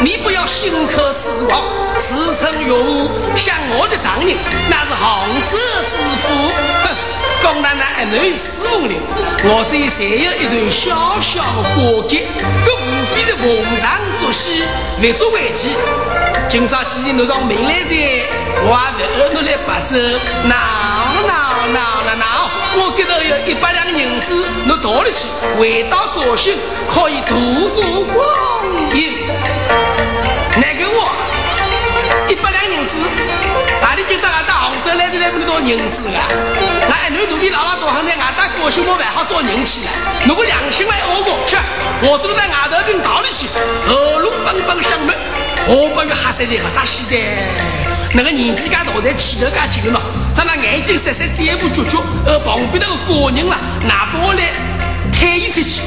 [0.00, 4.36] 你不要信口雌黄，自称岳父像我的丈人，
[4.70, 5.58] 那是杭州
[5.90, 6.52] 之父。
[6.84, 6.94] 哼，
[7.42, 9.00] 公奶奶还能四五年，
[9.42, 12.28] 我这才有一段小小的过节，
[12.64, 14.62] 这无非是逢场作戏，
[15.02, 15.74] 为做为奇。
[16.48, 18.22] 今朝既然侬上门来在，
[18.62, 19.98] 我还不讹侬来白走，
[20.46, 20.54] 闹
[21.26, 22.50] 闹闹闹闹！
[22.74, 28.16] 我给头有一百两银子，侬到里去，回到高兴，可以度过光
[28.94, 29.14] 阴。
[30.56, 31.08] 那个我
[32.28, 32.98] 一百两银子，
[33.80, 36.26] 哪里今朝俺到杭州来的来不那多银子啊？
[36.88, 39.90] 那俺女肚皮老老大，还在俺到高兴我还好找人去了。
[40.26, 41.56] 如果良心还恶过，去，
[42.02, 43.46] 我走到外头边道里去，
[43.86, 45.14] 后路帮帮相门，
[45.66, 47.16] 我不要吓死人了，咋死的？
[48.14, 50.00] 那个年纪介大，在气头介紧了？
[50.44, 54.42] 咱那眼睛闪闪，嘴巴撅撅，而旁边那个高人啦，拿把来
[55.12, 55.82] 推一出去，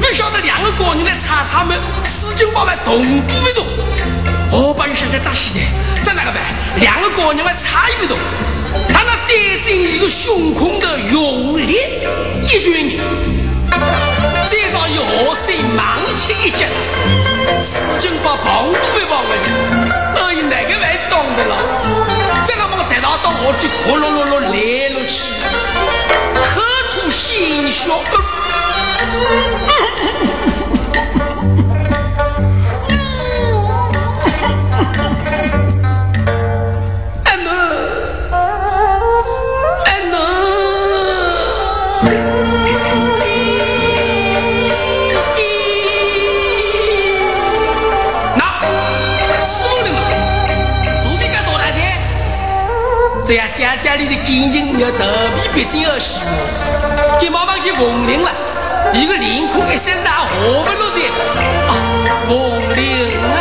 [0.00, 3.66] 没晓得两个高人来擦擦门，四金八万同步不动。
[4.50, 5.60] 我把你想想咋死的？
[6.02, 6.40] 在哪个办？
[6.80, 8.16] 两个高人还差一不动，
[8.88, 11.76] 他那对准一个胸口的用力
[12.42, 12.98] 一拳，
[13.70, 16.64] 再找一河水猛起一脚，
[17.60, 19.50] 四金八碰都没碰过去。
[20.22, 21.89] 哎呀，哪个还懂的了？
[23.22, 24.54] 到我的咕噜噜噜来
[24.94, 25.12] 了去，
[26.34, 26.60] 口
[26.90, 27.90] 吐鲜血。
[53.30, 55.04] 这样爹爹里的感情要特
[55.54, 58.32] 别别要细哦，给毛房去红领了，
[58.92, 60.98] 一个连裤一身上何不落在
[61.68, 61.72] 啊？
[62.26, 63.38] 红领啊！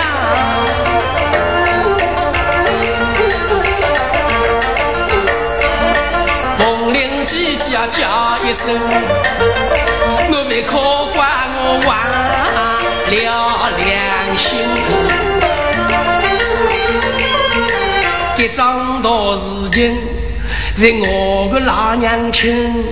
[6.60, 8.80] 红领姐姐叫一声，
[10.30, 10.78] 我没可
[11.16, 11.18] 怪
[11.66, 13.18] 我忘了
[13.80, 15.29] 良心。
[18.50, 19.96] 一桩大事情，
[20.74, 22.84] 在我的老娘亲，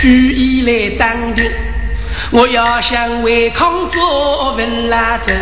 [0.00, 1.50] 举意来当庭。
[2.30, 5.36] 我要想违抗做文拉镇。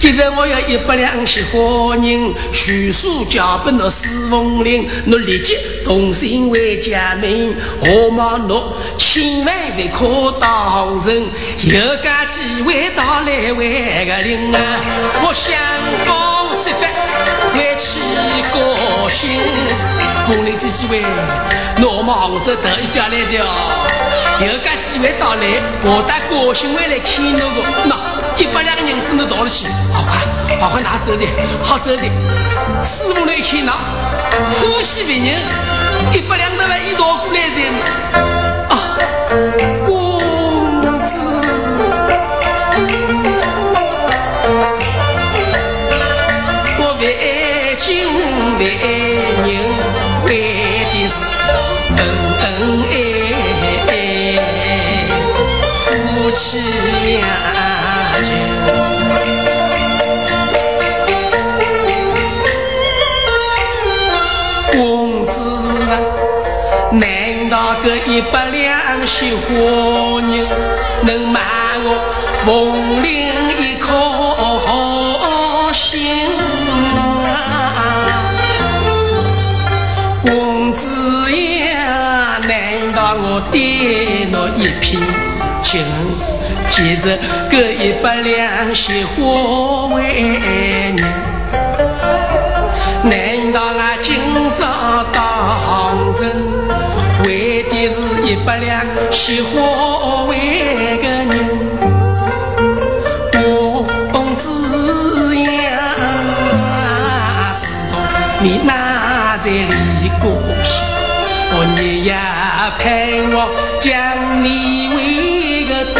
[0.00, 5.54] 今日我要一百两喜花人，叙述交给那史凤林，侬立即
[5.84, 14.58] 动身回家门，我望侬千万别可当真，有个机会到来为个灵啊！
[15.22, 15.54] 我想
[16.06, 16.25] 方设法
[17.56, 18.00] 回去
[18.52, 19.40] 高兴，
[20.28, 21.02] 凤林几几位，
[21.78, 23.42] 侬忙着头一发来着，
[24.44, 25.40] 有个机会到来，
[25.82, 27.96] 我带高兴回来看侬个那。
[28.36, 31.26] 一百两银子能到了去，好快，好快拿走的，
[31.62, 32.02] 好走的。
[32.84, 35.40] 师傅来看那欢喜别人，
[36.12, 38.35] 一百两的万一道过来着。
[48.58, 48.62] 为
[49.44, 49.48] 人
[50.24, 50.28] 为
[50.90, 51.14] 的是
[51.98, 52.00] 恩
[52.40, 52.44] 恩
[52.90, 52.92] 爱
[53.88, 53.90] 爱，
[55.74, 55.84] 夫
[56.32, 56.40] 妻
[57.04, 57.16] 俩。
[67.84, 69.50] 这一百两雪花
[70.22, 70.44] 银，
[71.02, 71.40] 能买
[71.84, 71.88] 我
[72.44, 73.06] 凤林
[73.60, 73.86] 一颗
[84.96, 85.84] 侬一片情？
[86.68, 87.18] 接着
[87.50, 90.00] 这一百两雪花为
[90.92, 91.00] 你，
[93.08, 94.16] 难道俺今
[94.54, 95.16] 朝当
[96.14, 96.20] 真？
[97.24, 101.34] 为的是一百两雪花为个人，
[104.12, 105.48] 公子呀，
[107.52, 107.90] 自从
[108.42, 108.70] 你那
[112.78, 112.86] 盼
[113.32, 113.48] 望
[113.80, 113.92] 将
[114.42, 115.98] 你为个等，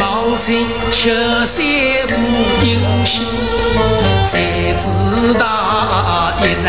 [0.00, 1.10] 望见秋
[1.46, 1.56] 山
[2.08, 2.16] 无
[2.64, 2.68] 影
[3.04, 3.26] 星，
[4.26, 4.38] 才
[4.80, 5.42] 知道
[6.42, 6.66] 一场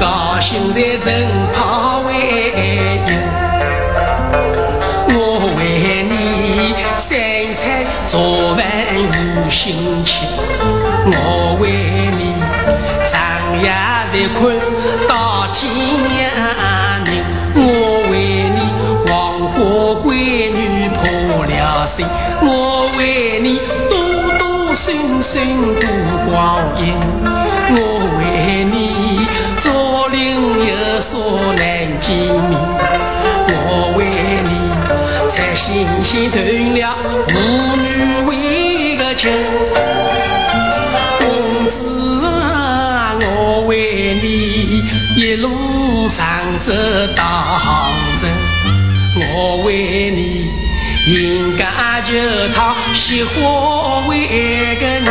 [0.00, 2.10] 高兴在人旁为
[3.06, 3.08] 迎。
[5.10, 5.16] 我
[5.56, 5.58] 为
[6.08, 6.12] 你
[6.96, 7.06] 三
[7.54, 8.18] 餐早
[8.56, 8.58] 晚
[8.98, 10.26] 有心情，
[11.06, 11.62] 我为
[12.16, 12.20] 你
[13.06, 13.16] 长
[13.62, 13.66] 夜
[14.10, 14.40] 不困
[15.06, 16.18] 到天明，
[21.88, 22.04] 心，
[22.42, 23.58] 我为你
[23.88, 23.96] 多
[24.38, 25.34] 多顺顺
[25.80, 25.86] 度
[26.28, 26.92] 光阴，
[27.70, 27.76] 我
[28.18, 28.20] 为
[28.64, 28.76] 你
[29.58, 30.16] 左邻
[30.68, 30.70] 右
[31.00, 31.16] 舍
[31.56, 31.58] 难
[31.98, 32.06] 见
[32.50, 32.52] 面，
[33.48, 33.98] 我为
[34.44, 34.50] 你
[35.30, 36.36] 才心心断
[36.74, 36.78] 了。
[37.26, 37.32] 父
[37.82, 37.84] 女
[38.28, 38.30] 为
[38.98, 39.32] 个情，
[41.18, 41.24] 公
[41.70, 43.72] 子啊，我为
[44.22, 44.84] 你
[45.16, 45.48] 一路
[46.10, 46.20] 长
[46.60, 46.70] 走
[47.16, 48.28] 到杭州，
[49.16, 50.50] 我为你
[51.10, 52.12] 人家就
[52.54, 54.28] 趟雪花为
[54.78, 55.06] 个人，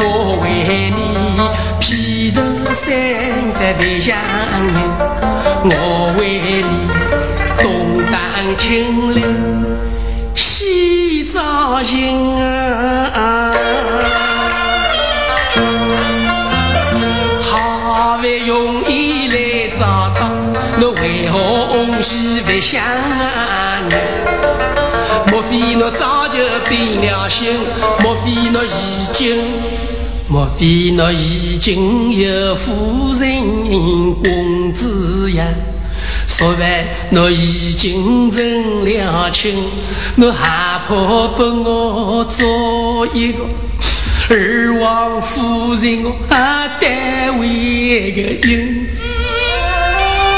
[0.00, 0.46] 我为
[0.96, 0.98] 你。
[1.80, 2.84] 披头散
[3.54, 4.16] 发不像
[4.74, 4.76] 人，
[5.64, 5.72] 我
[6.18, 6.20] 为
[6.62, 6.70] 你
[7.62, 7.64] 东
[8.10, 8.16] 荡
[8.58, 9.18] 青岭
[10.34, 13.54] 西找情啊！
[25.68, 27.52] 非我早就变了心？
[28.02, 28.66] 莫非我已
[29.12, 29.36] 经？
[30.26, 35.44] 莫非那已经有夫人公子呀？
[36.26, 39.56] 说完，我已经成了亲，
[40.16, 40.94] 我还怕
[41.36, 43.44] 把我做一个
[44.30, 46.02] 二王夫人？
[46.02, 48.86] 我还单为个人，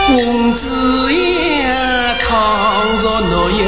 [0.08, 2.28] 公子呀，倘
[3.00, 3.62] 若我有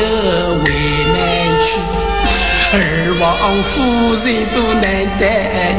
[3.22, 3.80] 王夫
[4.24, 4.84] 人都难
[5.20, 5.22] 担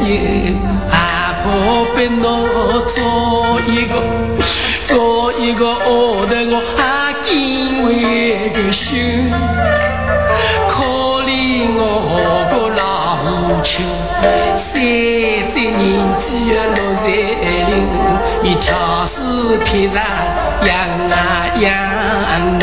[0.08, 0.56] 忧，
[0.90, 0.94] 还
[1.42, 1.44] 怕
[1.94, 2.24] 被侬
[2.88, 3.94] 做一个，
[4.86, 9.30] 做一个丫头，我还敬畏个心。
[10.66, 10.72] 可
[11.24, 12.82] 怜我个老
[13.42, 13.84] 母亲，
[14.56, 14.80] 三
[15.50, 17.04] 岁年纪六岁
[17.68, 17.70] 龄，
[18.42, 20.02] 一条丝披上
[20.64, 20.72] 养
[21.10, 21.14] 啊
[21.60, 21.68] 养
[22.58, 22.62] 嫩，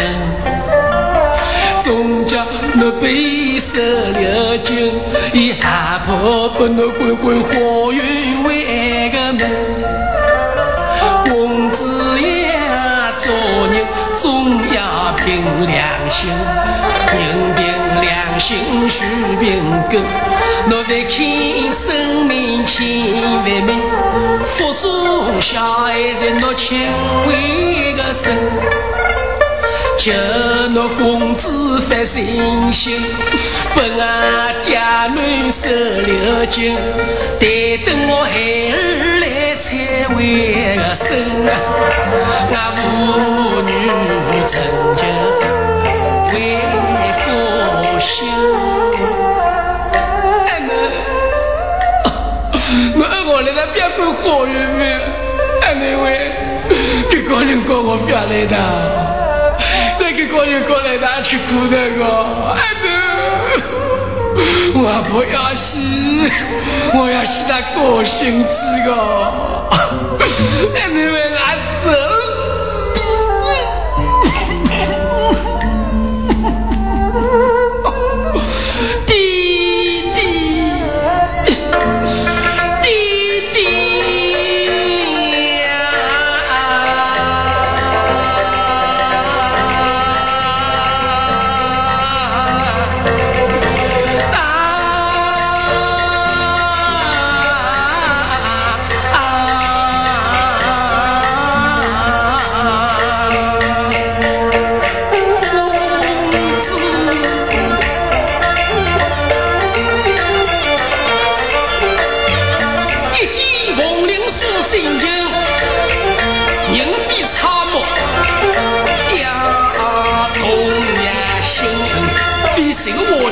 [1.91, 2.39] 总叫
[2.79, 4.93] 我背受了惊，
[5.33, 6.73] 也害怕把我滚
[7.17, 9.41] 滚花园为个门。
[11.25, 13.27] 公子呀，做
[13.73, 13.83] 人
[14.15, 16.29] 总要凭良心，
[17.11, 17.19] 人
[17.57, 17.59] 凭
[17.99, 19.03] 良心须
[19.41, 20.01] 凭根。
[20.71, 21.13] 我在看
[21.73, 22.79] 生命千
[23.43, 23.69] 万命，
[24.45, 26.87] 腹中小孩在我亲
[27.27, 28.31] 喂个身。
[30.03, 30.11] 就
[30.73, 32.99] 那公子发心心，
[33.75, 34.79] 本俺爹
[35.13, 36.75] 娘受了惊，
[37.39, 38.33] 待等我孩
[38.73, 39.67] 儿来才
[40.17, 40.19] 为
[40.75, 41.05] 个生
[41.45, 41.53] 啊！
[42.51, 42.81] 俺父
[43.61, 43.69] 女
[44.49, 44.51] 成
[44.97, 45.05] 就
[46.33, 46.33] 为
[47.21, 47.29] 个
[47.99, 48.09] 心。
[50.47, 50.69] 俺们，
[52.97, 52.99] 我
[53.29, 54.81] 我来那边过花园没？
[55.61, 56.05] 俺们为
[57.11, 59.30] 给高人过我下来的。
[60.21, 62.85] 再给高人过来拿去苦的我，哎不，
[64.79, 65.79] 我不要死，
[66.93, 68.55] 我要死在高兴之
[68.85, 68.93] 个，
[70.75, 71.19] 哎你们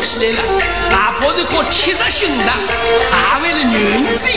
[0.10, 0.40] 起来了，
[0.90, 1.62] 还不是靠。
[1.70, 2.58] 铁石心肠，
[3.12, 4.28] 还为了女子。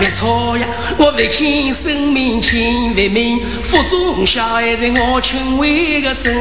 [0.00, 0.66] 没错呀，
[0.98, 6.34] 我为亲生命亲为命，腹中小孩在我亲为个生，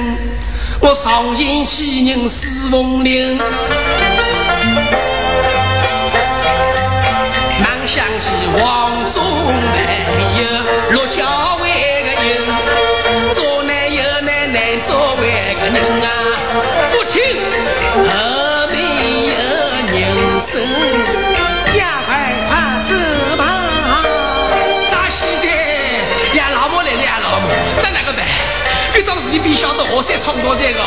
[0.80, 3.38] 我上前去人死亡灵，
[29.96, 30.80] 我才闯到这个。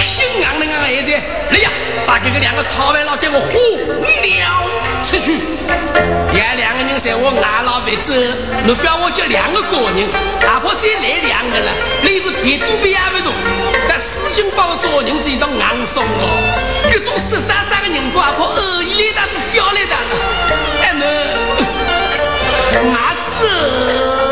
[0.00, 1.12] 心硬的硬孩子，
[1.50, 1.68] 来呀，
[2.06, 3.52] 把这个两个讨饭佬给我轰
[4.00, 4.64] 了
[5.04, 5.36] 出去！
[6.40, 8.14] 呀，两个人在我外老别走，
[8.64, 10.08] 你非要我叫两个高人，
[10.40, 11.70] 哪怕再来两个了，
[12.00, 13.30] 你是别多别也不多。
[14.00, 16.40] 使劲把我做人，这道硬送哦！
[16.90, 19.94] 各种实渣渣的人，瓜怕恶意来的是小来的，
[20.80, 21.04] 哎侬，
[22.96, 24.31] 俺走。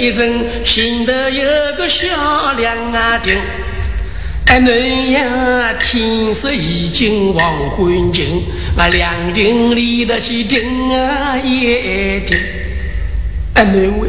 [0.00, 1.44] 一阵心头有
[1.76, 3.36] 个小亮啊丁，
[4.46, 8.42] 哎恁呀，天色已经黄昏近，
[8.76, 12.36] 我凉亭里头去听啊一听。
[13.54, 14.08] 哎恁喂，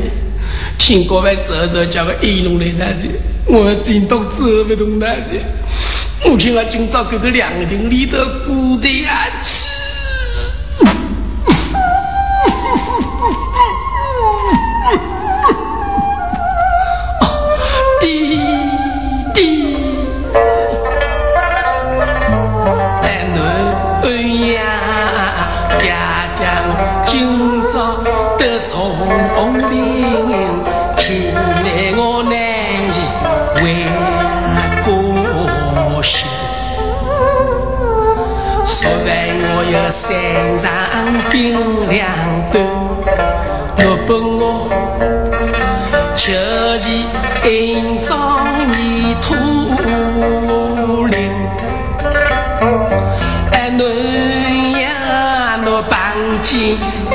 [0.79, 3.07] 听过来走走，叫个一路来那子，
[3.45, 5.35] 我真都走不动那子。
[6.23, 9.27] 我听我今朝这个凉亭里头孤单啊。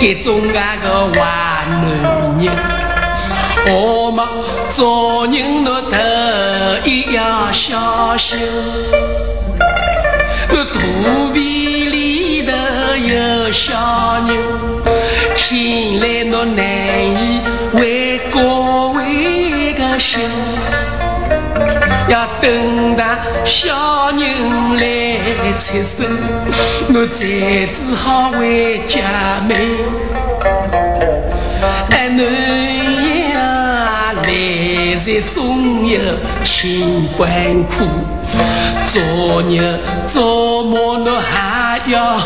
[0.01, 1.21] 一种那个坏
[1.69, 1.85] 男
[2.39, 2.51] 人，
[3.67, 4.27] 我们
[4.71, 5.99] 做人那头
[6.87, 8.39] 一样小心，
[10.49, 12.53] 那肚皮里头
[12.97, 13.77] 有小
[14.27, 14.35] 人，
[15.37, 15.47] 看
[16.01, 16.65] 来那难
[17.15, 17.41] 以
[17.75, 20.19] 为各位个心。
[22.09, 23.05] 要等到
[23.45, 24.21] 小人
[24.79, 25.10] 来
[25.61, 26.05] 出手，
[26.95, 27.19] 我才
[27.75, 29.55] 只好回家门。
[31.91, 32.19] 哎，恁
[33.35, 33.39] 呀
[34.15, 36.01] 来日总有
[36.43, 36.81] 千
[37.19, 37.85] 般苦，
[38.87, 39.63] 做牛
[40.09, 42.19] 做马，侬还要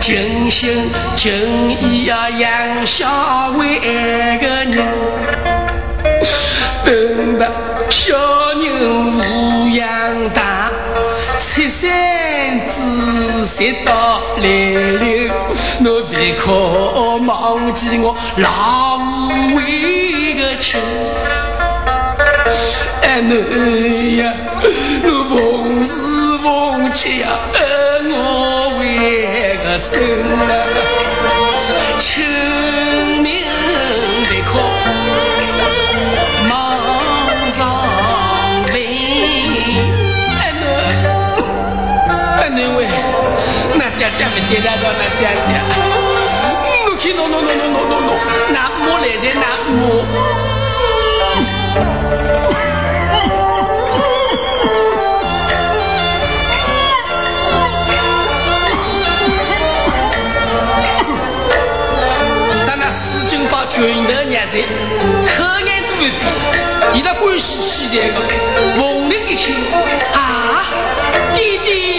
[0.00, 1.30] 尽心尽
[1.68, 3.78] 意呀养小为
[4.38, 4.78] 个人，
[6.82, 7.46] 等到
[7.90, 8.16] 小
[8.54, 8.64] 人
[9.12, 9.18] 抚
[9.76, 9.86] 养
[10.30, 10.40] 大，
[11.70, 11.88] 出生
[12.68, 15.30] 子息到来临，
[15.78, 16.50] 侬别可
[17.24, 20.80] 忘记我老五为个亲。
[23.02, 23.36] 哎，侬
[24.16, 24.34] 呀，
[25.04, 25.92] 侬逢时
[26.42, 29.96] 逢节恩我为个生
[30.50, 30.52] 啊，
[44.50, 45.50] 爹爹没爹爹叫那爹爹，
[46.84, 48.10] 我去弄弄弄弄弄弄弄，
[48.52, 49.72] 那我来在那我。
[63.70, 64.52] 群头热菜，
[65.24, 66.12] 口眼都会比，
[66.98, 68.16] 伊拉关系起在个，
[68.76, 69.54] 凤鸣一听
[70.12, 70.66] 啊，
[71.32, 71.89] 弟弟。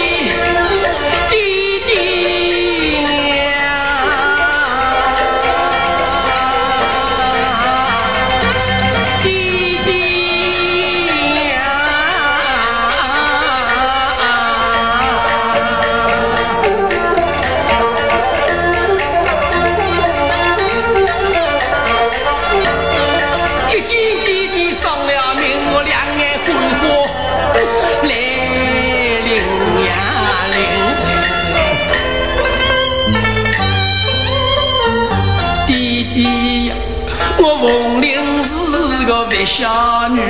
[39.52, 40.22] 小女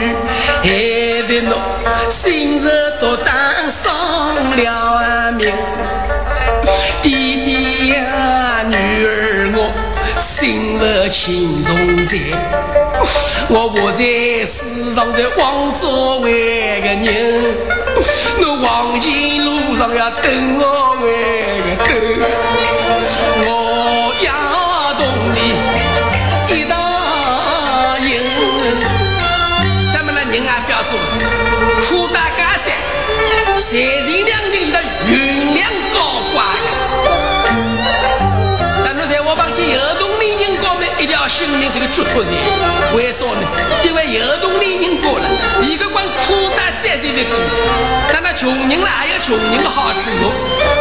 [0.64, 0.70] 害
[1.28, 1.54] 得侬
[2.10, 3.32] 心事都当
[3.70, 3.94] 丧
[4.58, 5.54] 了命，
[7.04, 9.72] 弟弟呀，女儿我
[10.20, 11.76] 心不轻重
[12.08, 12.18] 在，
[13.48, 14.04] 我活在
[14.44, 17.44] 世上在枉作为个人，
[18.40, 21.94] 侬黄金路上要等我为个等，
[23.46, 25.06] 我要同
[25.36, 25.38] 你。
[26.48, 26.52] 苦
[41.48, 42.32] 们一条性命是个绝托人，
[42.94, 43.48] 为啥呢？
[43.84, 45.26] 因为有动力人过了，
[45.62, 47.38] 一个管苦大再善的过。
[48.12, 50.32] 咱那穷人啦，也有穷人的好处哟。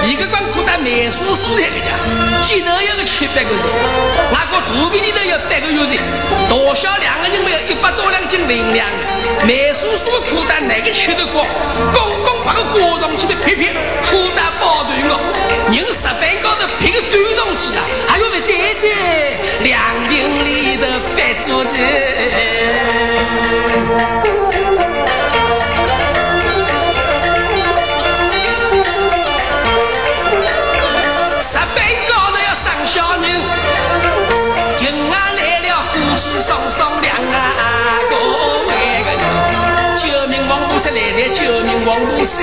[0.05, 1.93] 一个管苦大美术素材的家，
[2.43, 3.65] 街头有个七百个人，
[4.33, 5.97] 外国肚皮里头有八个月人，
[6.49, 9.47] 大小两个人没有一百多两斤分量的。
[9.47, 11.47] 卖叔叔的裤裆哪个吃得光？
[11.95, 13.71] 刚刚把个挂上去的皮皮
[14.03, 15.19] 裤裆包断了，
[15.73, 18.89] 人石板高头劈个断上去了，还要被待在
[19.61, 20.83] 凉亭里头
[21.15, 21.17] 翻
[21.47, 21.77] 桌子。
[31.39, 33.25] 石板高头要上小人，
[34.77, 38.41] 今晚来了夫妻双双两啊个。
[40.49, 42.43] 王菩萨来在救命，王菩萨。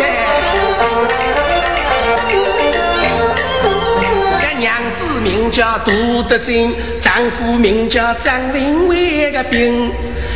[4.98, 9.92] 子名叫杜德珍，丈夫名叫张文伟个兵。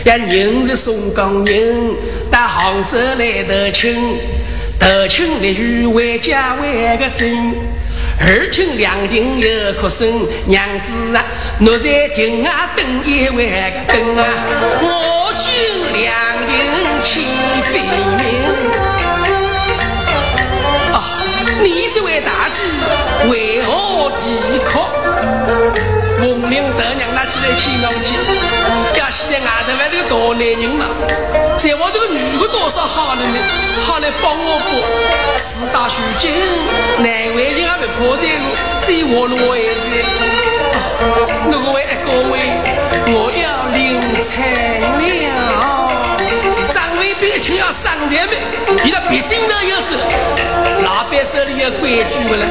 [0.05, 1.95] 呀，人是宋江人，
[2.29, 4.19] 到杭州来投亲，
[4.79, 7.55] 投亲立于为家为个真。
[8.19, 11.25] 二亲两庭有哭声，娘子啊，
[11.59, 14.25] 我在庭外等一位个等啊，
[14.83, 15.49] 我敬
[15.99, 16.31] 两。
[17.03, 17.25] 起
[17.63, 18.23] 飞名
[20.93, 20.95] 啊！
[21.61, 22.61] 你这位大姐
[23.27, 23.50] 为？
[26.21, 28.13] 红领头娘拿起来牵上去，
[28.99, 30.85] 要现在外头外头大男人嘛，
[31.57, 33.37] 在我这个女的多少好了呢？
[33.81, 34.69] 好来帮我不？
[35.35, 36.29] 四大须金，
[36.99, 38.43] 难为情还没破这个，
[38.83, 39.89] 最活了我儿子。
[41.49, 42.33] 那个位各位，
[43.07, 45.80] 我要领彩了。
[47.71, 48.41] 上台面，
[48.83, 49.95] 伊拉别镜头要走，
[50.83, 52.45] 老板手里有规矩的了。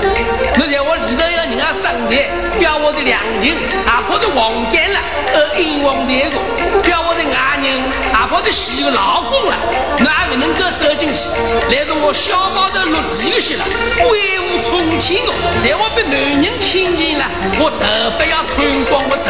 [0.56, 3.54] 侬在我里头要人家上台，表我是良亭，
[3.84, 4.98] 哪怕是王干了，
[5.34, 6.40] 呃，英王这个，
[6.80, 9.54] 表我是外人，哪怕是洗个老公了，
[9.98, 11.28] 侬还不能够走进去。
[11.70, 13.64] 来到我小包头落地个去了，
[14.10, 17.28] 威武冲天哦，在我被男人听见了，
[17.60, 17.84] 我头
[18.16, 19.28] 发要脱光我头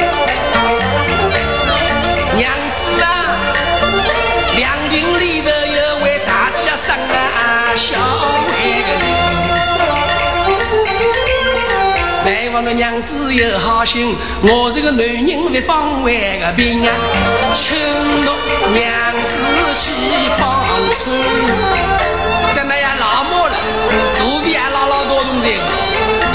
[0.00, 0.09] 发。
[4.90, 7.96] 亭里头有位大学生啊小
[8.50, 8.88] 为个
[12.24, 16.90] 难忘的娘子有好心，我是个男人为方为个病啊，
[17.54, 17.78] 请
[18.24, 18.34] 诺
[18.74, 18.82] 娘
[19.28, 19.36] 子
[19.78, 19.92] 去
[20.40, 20.66] 帮
[20.96, 20.98] 衬。
[22.56, 23.54] 在那样老母了，
[24.18, 25.46] 肚皮还老老多动着，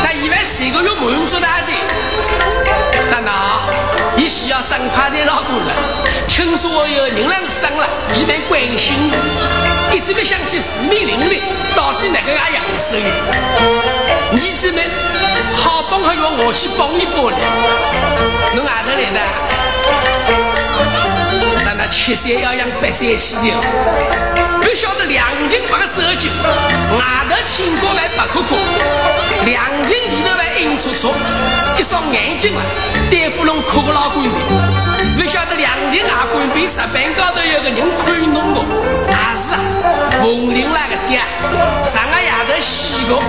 [0.02, 1.75] 在以为这个月满足大家，在哪？
[1.75, 1.75] 你需要
[4.66, 5.74] 生快点老公了，
[6.28, 8.96] 听说有人来生了，你们关心，
[9.92, 11.44] 一直没想起四面邻里
[11.76, 13.08] 到底哪个样样子的，
[14.32, 14.80] 你这么。
[15.54, 17.38] 好帮好要我去帮一帮的，
[18.56, 21.05] 侬哪头来的？
[21.86, 23.54] 咱那七岁要养八岁起就，
[24.60, 26.28] 不晓得两斤八个折旧，
[26.98, 28.56] 外头听过来白哭哭，
[29.46, 31.14] 两斤里头还硬戳戳，
[31.78, 32.62] 一双眼睛啊，
[33.12, 38.62] 戴富龙可个老干脆，不晓得两斤外观比石板高头有个人看侬个，
[39.14, 39.60] 还是啊，
[40.22, 41.20] 红领那个爹，
[41.84, 43.24] 上个夜头洗过，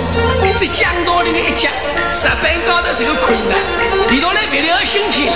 [0.58, 1.70] 在讲道里面一讲。
[2.10, 3.58] 石板高头是个困难，
[4.10, 5.32] 遇到来别了心情了。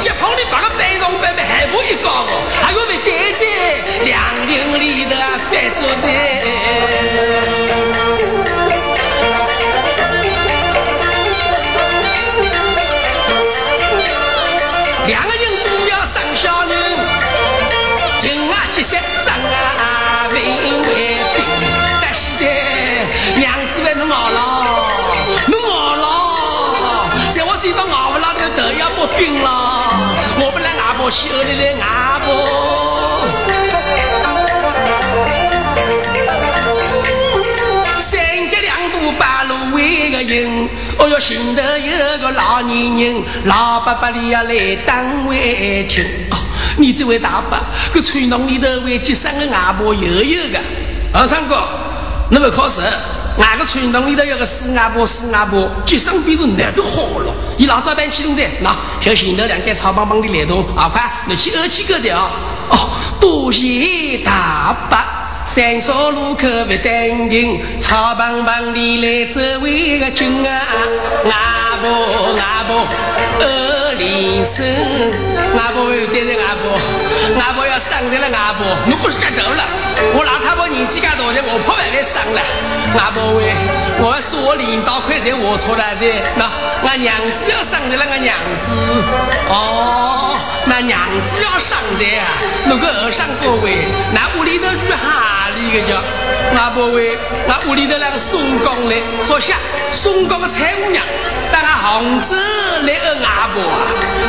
[0.00, 2.32] 结碰的八个背上背背害怕一高个，
[2.62, 3.44] 还要被带在
[4.04, 5.10] 两厅里头
[5.50, 7.95] 翻桌子。
[29.16, 29.48] 病了，
[30.38, 32.26] 我不来阿婆修的来阿婆。
[37.98, 45.34] 三节两度半路为个人，哦哟，心头有个老年人，老伯伯你要来当外
[45.88, 46.04] 听。
[46.30, 46.36] 哦，
[46.76, 47.58] 你这位大伯，
[47.94, 50.58] 个村弄里头为接生的阿婆又有个。
[51.14, 51.66] 二三哥，
[52.30, 52.82] 那么考试？
[53.38, 57.32] 俺个村洞里头有个四阿婆，四阿婆，接生比是哪个好了？
[57.58, 62.30] 伊老早办启动站，那像前头两间草帮帮的来动，啊快，你去二七个的啊！
[62.70, 64.98] 哦，多谢大伯，
[65.44, 70.62] 三岔路口不淡定，草帮帮的来走为个亲啊！
[71.24, 72.86] 阿婆阿婆
[73.40, 74.64] 二连生，
[75.58, 76.78] 阿婆对着阿婆，
[77.40, 79.64] 阿婆要生在了阿婆，我不是干头了。
[80.14, 82.40] 我老太婆年纪介大了，我怕万万伤了。
[82.98, 83.54] 阿婆喂，
[83.98, 86.04] 我要说我领导快才我错了噻。
[86.36, 86.44] 那
[86.86, 88.70] 俺娘子要生的那个娘子，
[89.48, 90.36] 哦，
[90.66, 92.26] 那娘子要生的啊，
[92.66, 95.96] 那个二上各位，那屋里头住哈里个叫？
[96.58, 97.16] 阿婆喂，
[97.48, 99.56] 那屋里头那个宋公嘞，说下
[99.90, 101.02] 宋公的财务娘，
[101.56, 102.36] 带俺杭州
[102.82, 103.78] 来恩阿婆啊，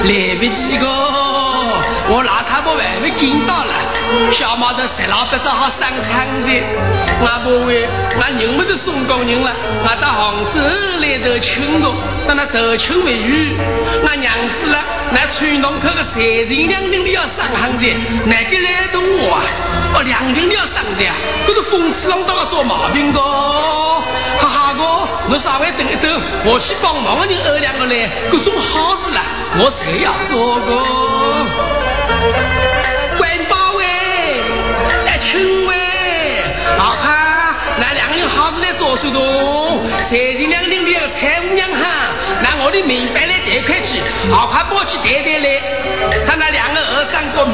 [0.05, 0.88] 来不及个，
[2.07, 3.73] 我老太婆还没见到了。
[4.32, 6.49] 小毛头石老板只好上场子，
[7.25, 7.86] 阿婆喂，
[8.21, 9.51] 俺人没得送工人了，
[9.84, 10.61] 我到杭州
[11.01, 13.57] 来头请我，在那头请未雨，
[14.07, 14.78] 俺娘子了，
[15.11, 17.86] 那村东口个三斤两斤的要上行子，
[18.25, 19.43] 哪个来动我啊？
[19.95, 21.13] 哦，两斤的要上子啊？
[21.45, 23.19] 这是风吹浪到做毛病个，
[24.78, 29.23] 哥，侬稍微等一等，我去帮忙的人二两个来，各种好事啦，
[29.59, 30.69] 我全要做个。
[33.17, 33.84] 官保卫，
[35.07, 35.75] 哎，清卫，
[36.78, 42.13] 啊哈，那两个人好事来做手多，三斤两斤不要掺五两哈，
[42.43, 43.99] 那我的民办来贷款去，
[44.32, 45.61] 啊哈，包去得得来。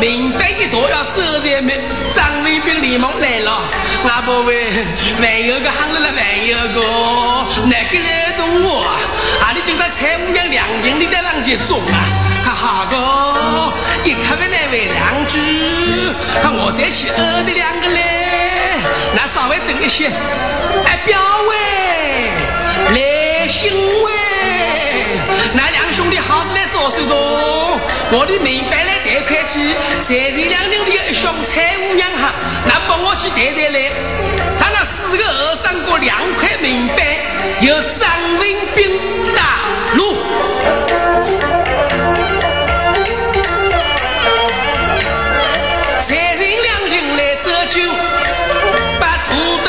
[0.04, 1.80] 咱那两个二三个名牌一坨要走在没，
[2.12, 3.62] 张卫兵连忙来了。
[4.04, 4.74] 阿婆喂，
[5.22, 6.82] 还有个喊了了，还有个
[7.68, 8.84] 哪个来动我？
[9.42, 12.04] 啊，你今朝财务娘两斤你在啷去种啊？
[12.44, 12.98] 哈哈个，
[14.04, 15.40] 一看不那位两句，
[16.42, 18.84] 看我再去二的两个嘞，
[19.16, 20.12] 那稍微等一些。
[20.86, 21.56] 哎表喂，
[22.94, 23.72] 来信
[24.04, 24.12] 喂，
[26.34, 27.16] 好子来做手动，
[28.12, 32.34] 我的明白来贷款去，三斤两两的一箱财务娘哈，
[32.66, 33.92] 那帮我去贷贷来，
[34.58, 37.20] 咱那四个二三个两块明白，
[37.62, 38.10] 由张
[38.40, 38.42] 文
[38.74, 39.00] 斌
[39.36, 39.62] 打
[39.94, 40.16] 路，
[46.00, 47.80] 三斤两斤来折旧。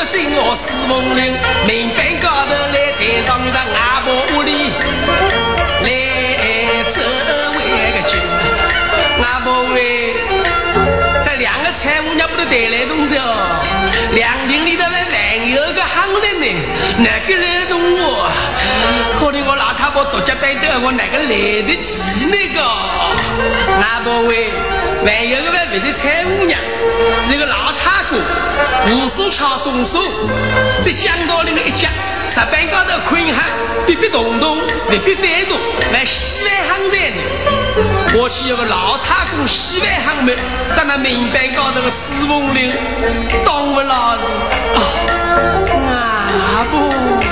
[0.07, 1.33] 进我四凤岭，
[1.67, 4.71] 明白高头来台上的阿婆屋里
[14.15, 16.21] 两厅里头还还有个行
[16.53, 16.59] 呢，
[16.97, 18.29] 哪个来动我？
[19.19, 21.29] 可怜我老太婆独家摆的，我哪个来
[21.63, 22.61] 得及那个？
[23.79, 24.51] 那不会，
[25.05, 26.59] 还有个还不是财务娘，
[27.27, 28.19] 是个老太公。
[28.91, 29.99] 武松掐松手，
[30.83, 31.89] 在江道里面一家，
[32.27, 33.43] 石板高头困下，
[33.87, 35.57] 逼逼动动，别别翻动，
[35.91, 37.21] 来洗碗行在呢。
[38.17, 40.35] 我去有个老太公洗碗行门，
[40.75, 42.71] 在那门板高头个四凤岭，
[43.43, 44.31] 当我老子
[44.75, 44.79] 啊，
[46.45, 47.24] 啊不。